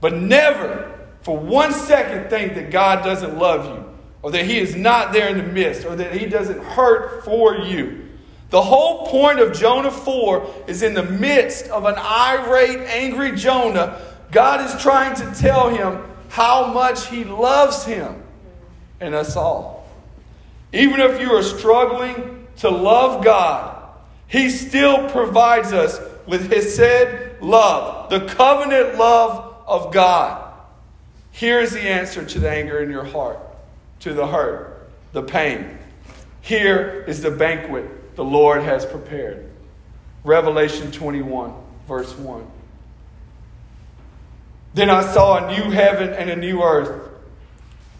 But 0.00 0.14
never 0.14 0.91
for 1.22 1.38
one 1.38 1.72
second 1.72 2.30
think 2.30 2.54
that 2.54 2.70
God 2.70 3.04
doesn't 3.04 3.38
love 3.38 3.66
you, 3.66 3.84
or 4.22 4.30
that 4.32 4.44
He 4.44 4.58
is 4.58 4.76
not 4.76 5.12
there 5.12 5.28
in 5.28 5.38
the 5.38 5.44
midst, 5.44 5.84
or 5.84 5.96
that 5.96 6.14
He 6.14 6.26
doesn't 6.26 6.62
hurt 6.62 7.24
for 7.24 7.56
you. 7.56 8.08
The 8.50 8.60
whole 8.60 9.06
point 9.06 9.40
of 9.40 9.54
Jonah 9.54 9.90
4 9.90 10.64
is 10.66 10.82
in 10.82 10.92
the 10.92 11.02
midst 11.02 11.68
of 11.68 11.86
an 11.86 11.94
irate, 11.96 12.80
angry 12.80 13.32
Jonah, 13.32 14.00
God 14.30 14.60
is 14.64 14.82
trying 14.82 15.14
to 15.16 15.40
tell 15.40 15.68
him 15.68 16.02
how 16.28 16.72
much 16.72 17.06
He 17.08 17.24
loves 17.24 17.84
him 17.84 18.22
and 19.00 19.14
us 19.14 19.36
all. 19.36 19.88
Even 20.72 21.00
if 21.00 21.20
you 21.20 21.32
are 21.32 21.42
struggling 21.42 22.46
to 22.56 22.70
love 22.70 23.22
God, 23.24 23.90
He 24.26 24.48
still 24.48 25.08
provides 25.10 25.72
us 25.72 26.00
with 26.26 26.50
hesed 26.50 27.42
love, 27.42 28.10
the 28.10 28.20
covenant 28.20 28.96
love 28.96 29.54
of 29.66 29.92
God. 29.92 30.41
Here 31.32 31.58
is 31.58 31.72
the 31.72 31.80
answer 31.80 32.24
to 32.24 32.38
the 32.38 32.50
anger 32.50 32.80
in 32.82 32.90
your 32.90 33.04
heart, 33.04 33.38
to 34.00 34.12
the 34.14 34.26
hurt, 34.26 34.88
the 35.12 35.22
pain. 35.22 35.78
Here 36.42 37.04
is 37.08 37.22
the 37.22 37.30
banquet 37.30 38.16
the 38.16 38.24
Lord 38.24 38.62
has 38.62 38.84
prepared. 38.84 39.48
Revelation 40.24 40.92
21, 40.92 41.52
verse 41.88 42.14
1. 42.16 42.46
Then 44.74 44.90
I 44.90 45.02
saw 45.12 45.46
a 45.46 45.58
new 45.58 45.70
heaven 45.70 46.10
and 46.10 46.30
a 46.30 46.36
new 46.36 46.62
earth. 46.62 47.10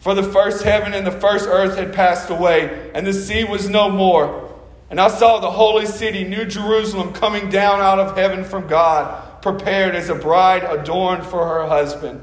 For 0.01 0.15
the 0.15 0.23
first 0.23 0.65
heaven 0.65 0.95
and 0.95 1.07
the 1.07 1.13
first 1.13 1.47
earth 1.47 1.77
had 1.77 1.93
passed 1.93 2.31
away, 2.31 2.91
and 2.95 3.07
the 3.07 3.13
sea 3.13 3.45
was 3.45 3.69
no 3.69 3.89
more. 3.89 4.51
And 4.91 5.01
I 5.01 5.09
saw 5.09 5.39
the 5.39 5.51
holy 5.51 5.87
city, 5.87 6.25
New 6.25 6.45
Jerusalem, 6.45 7.13
coming 7.13 7.49
down 7.49 7.81
out 7.81 7.99
of 7.99 8.17
heaven 8.17 8.45
from 8.45 8.67
God, 8.67 9.43
prepared 9.43 9.95
as 9.95 10.09
a 10.09 10.15
bride 10.15 10.65
adorned 10.65 11.25
for 11.25 11.47
her 11.47 11.67
husband. 11.67 12.23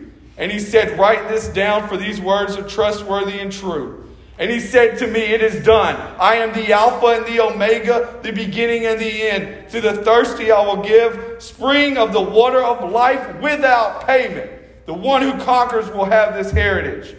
And 0.41 0.51
he 0.51 0.57
said, 0.57 0.97
Write 0.97 1.29
this 1.29 1.47
down, 1.49 1.87
for 1.87 1.97
these 1.97 2.19
words 2.19 2.57
are 2.57 2.67
trustworthy 2.67 3.39
and 3.39 3.51
true. 3.51 4.09
And 4.39 4.49
he 4.49 4.59
said 4.59 4.97
to 4.97 5.07
me, 5.07 5.19
It 5.19 5.43
is 5.43 5.63
done. 5.63 5.95
I 6.19 6.37
am 6.37 6.51
the 6.51 6.73
Alpha 6.73 7.05
and 7.05 7.25
the 7.27 7.39
Omega, 7.39 8.19
the 8.23 8.33
beginning 8.33 8.87
and 8.87 8.99
the 8.99 9.21
end. 9.21 9.69
To 9.69 9.79
the 9.79 9.93
thirsty 9.93 10.51
I 10.51 10.65
will 10.65 10.81
give 10.81 11.35
spring 11.37 11.99
of 11.99 12.11
the 12.11 12.21
water 12.21 12.59
of 12.59 12.91
life 12.91 13.39
without 13.39 14.07
payment. 14.07 14.49
The 14.87 14.95
one 14.95 15.21
who 15.21 15.39
conquers 15.43 15.87
will 15.91 16.05
have 16.05 16.33
this 16.33 16.49
heritage. 16.49 17.15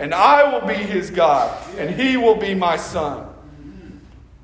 And 0.00 0.12
I 0.12 0.52
will 0.52 0.66
be 0.66 0.74
his 0.74 1.08
God, 1.08 1.56
and 1.78 1.88
he 1.88 2.16
will 2.16 2.34
be 2.34 2.52
my 2.52 2.76
son. 2.76 3.28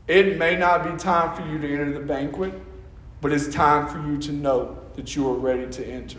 It 0.07 0.39
may 0.39 0.57
not 0.57 0.85
be 0.85 0.97
time 0.97 1.35
for 1.35 1.47
you 1.51 1.59
to 1.59 1.73
enter 1.73 1.93
the 1.93 2.07
banquet, 2.07 2.55
but 3.21 3.33
it's 3.33 3.49
time 3.49 3.89
for 3.89 3.99
you 4.09 4.17
to 4.19 4.33
know 4.33 4.79
that 4.95 5.17
you 5.17 5.29
are 5.29 5.37
ready 5.37 5.69
to 5.73 5.85
enter. 5.85 6.19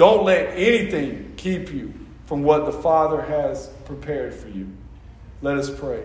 Don't 0.00 0.24
let 0.24 0.56
anything 0.56 1.34
keep 1.36 1.70
you 1.70 1.92
from 2.24 2.42
what 2.42 2.64
the 2.64 2.72
Father 2.72 3.20
has 3.20 3.66
prepared 3.84 4.32
for 4.32 4.48
you. 4.48 4.66
Let 5.42 5.58
us 5.58 5.68
pray. 5.68 6.04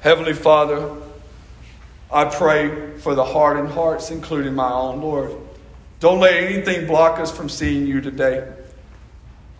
Heavenly 0.00 0.32
Father, 0.32 0.92
I 2.12 2.24
pray 2.24 2.98
for 2.98 3.14
the 3.14 3.22
hardened 3.22 3.68
hearts, 3.68 4.10
including 4.10 4.56
my 4.56 4.72
own, 4.72 5.00
Lord. 5.00 5.36
Don't 6.00 6.18
let 6.18 6.34
anything 6.34 6.88
block 6.88 7.20
us 7.20 7.30
from 7.30 7.48
seeing 7.48 7.86
you 7.86 8.00
today. 8.00 8.52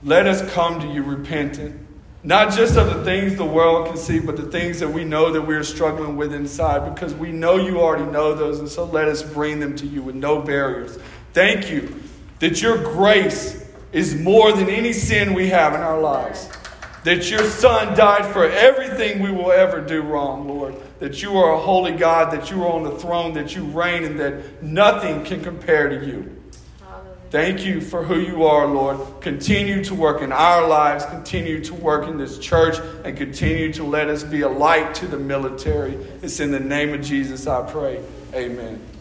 Let 0.02 0.26
us 0.26 0.42
come 0.52 0.80
to 0.80 0.88
you 0.88 1.04
repentant, 1.04 1.86
not 2.24 2.52
just 2.52 2.76
of 2.76 2.92
the 2.92 3.04
things 3.04 3.36
the 3.36 3.44
world 3.44 3.86
can 3.86 3.96
see, 3.96 4.18
but 4.18 4.36
the 4.36 4.50
things 4.50 4.80
that 4.80 4.88
we 4.88 5.04
know 5.04 5.30
that 5.30 5.42
we're 5.42 5.62
struggling 5.62 6.16
with 6.16 6.34
inside, 6.34 6.92
because 6.92 7.14
we 7.14 7.30
know 7.30 7.58
you 7.58 7.78
already 7.78 8.10
know 8.10 8.34
those, 8.34 8.58
and 8.58 8.68
so 8.68 8.86
let 8.86 9.06
us 9.06 9.22
bring 9.22 9.60
them 9.60 9.76
to 9.76 9.86
you 9.86 10.02
with 10.02 10.16
no 10.16 10.40
barriers. 10.40 10.98
Thank 11.32 11.70
you 11.70 12.00
that 12.44 12.60
your 12.60 12.76
grace 12.76 13.64
is 13.90 14.14
more 14.14 14.52
than 14.52 14.68
any 14.68 14.92
sin 14.92 15.32
we 15.32 15.48
have 15.48 15.74
in 15.74 15.80
our 15.80 15.98
lives 15.98 16.50
that 17.04 17.30
your 17.30 17.44
Son 17.50 17.96
died 17.96 18.32
for 18.32 18.44
everything 18.44 19.22
we 19.22 19.30
will 19.30 19.52
ever 19.52 19.80
do 19.80 20.02
wrong, 20.02 20.48
Lord. 20.48 20.74
That 21.00 21.22
you 21.22 21.36
are 21.36 21.54
a 21.54 21.58
holy 21.58 21.92
God, 21.92 22.32
that 22.32 22.50
you 22.50 22.64
are 22.64 22.72
on 22.72 22.82
the 22.82 22.98
throne, 22.98 23.34
that 23.34 23.54
you 23.54 23.64
reign, 23.64 24.04
and 24.04 24.18
that 24.18 24.62
nothing 24.62 25.22
can 25.24 25.42
compare 25.42 25.88
to 25.88 26.06
you. 26.06 26.42
Thank 27.30 27.64
you 27.64 27.80
for 27.80 28.02
who 28.02 28.20
you 28.20 28.44
are, 28.44 28.66
Lord. 28.66 29.20
Continue 29.20 29.84
to 29.84 29.94
work 29.94 30.22
in 30.22 30.32
our 30.32 30.66
lives, 30.66 31.04
continue 31.04 31.62
to 31.64 31.74
work 31.74 32.08
in 32.08 32.16
this 32.16 32.38
church, 32.38 32.76
and 33.04 33.16
continue 33.16 33.72
to 33.74 33.84
let 33.84 34.08
us 34.08 34.22
be 34.22 34.42
a 34.42 34.48
light 34.48 34.94
to 34.96 35.06
the 35.06 35.18
military. 35.18 35.94
It's 36.22 36.40
in 36.40 36.52
the 36.52 36.60
name 36.60 36.94
of 36.94 37.02
Jesus 37.02 37.46
I 37.46 37.70
pray. 37.70 38.02
Amen. 38.32 38.93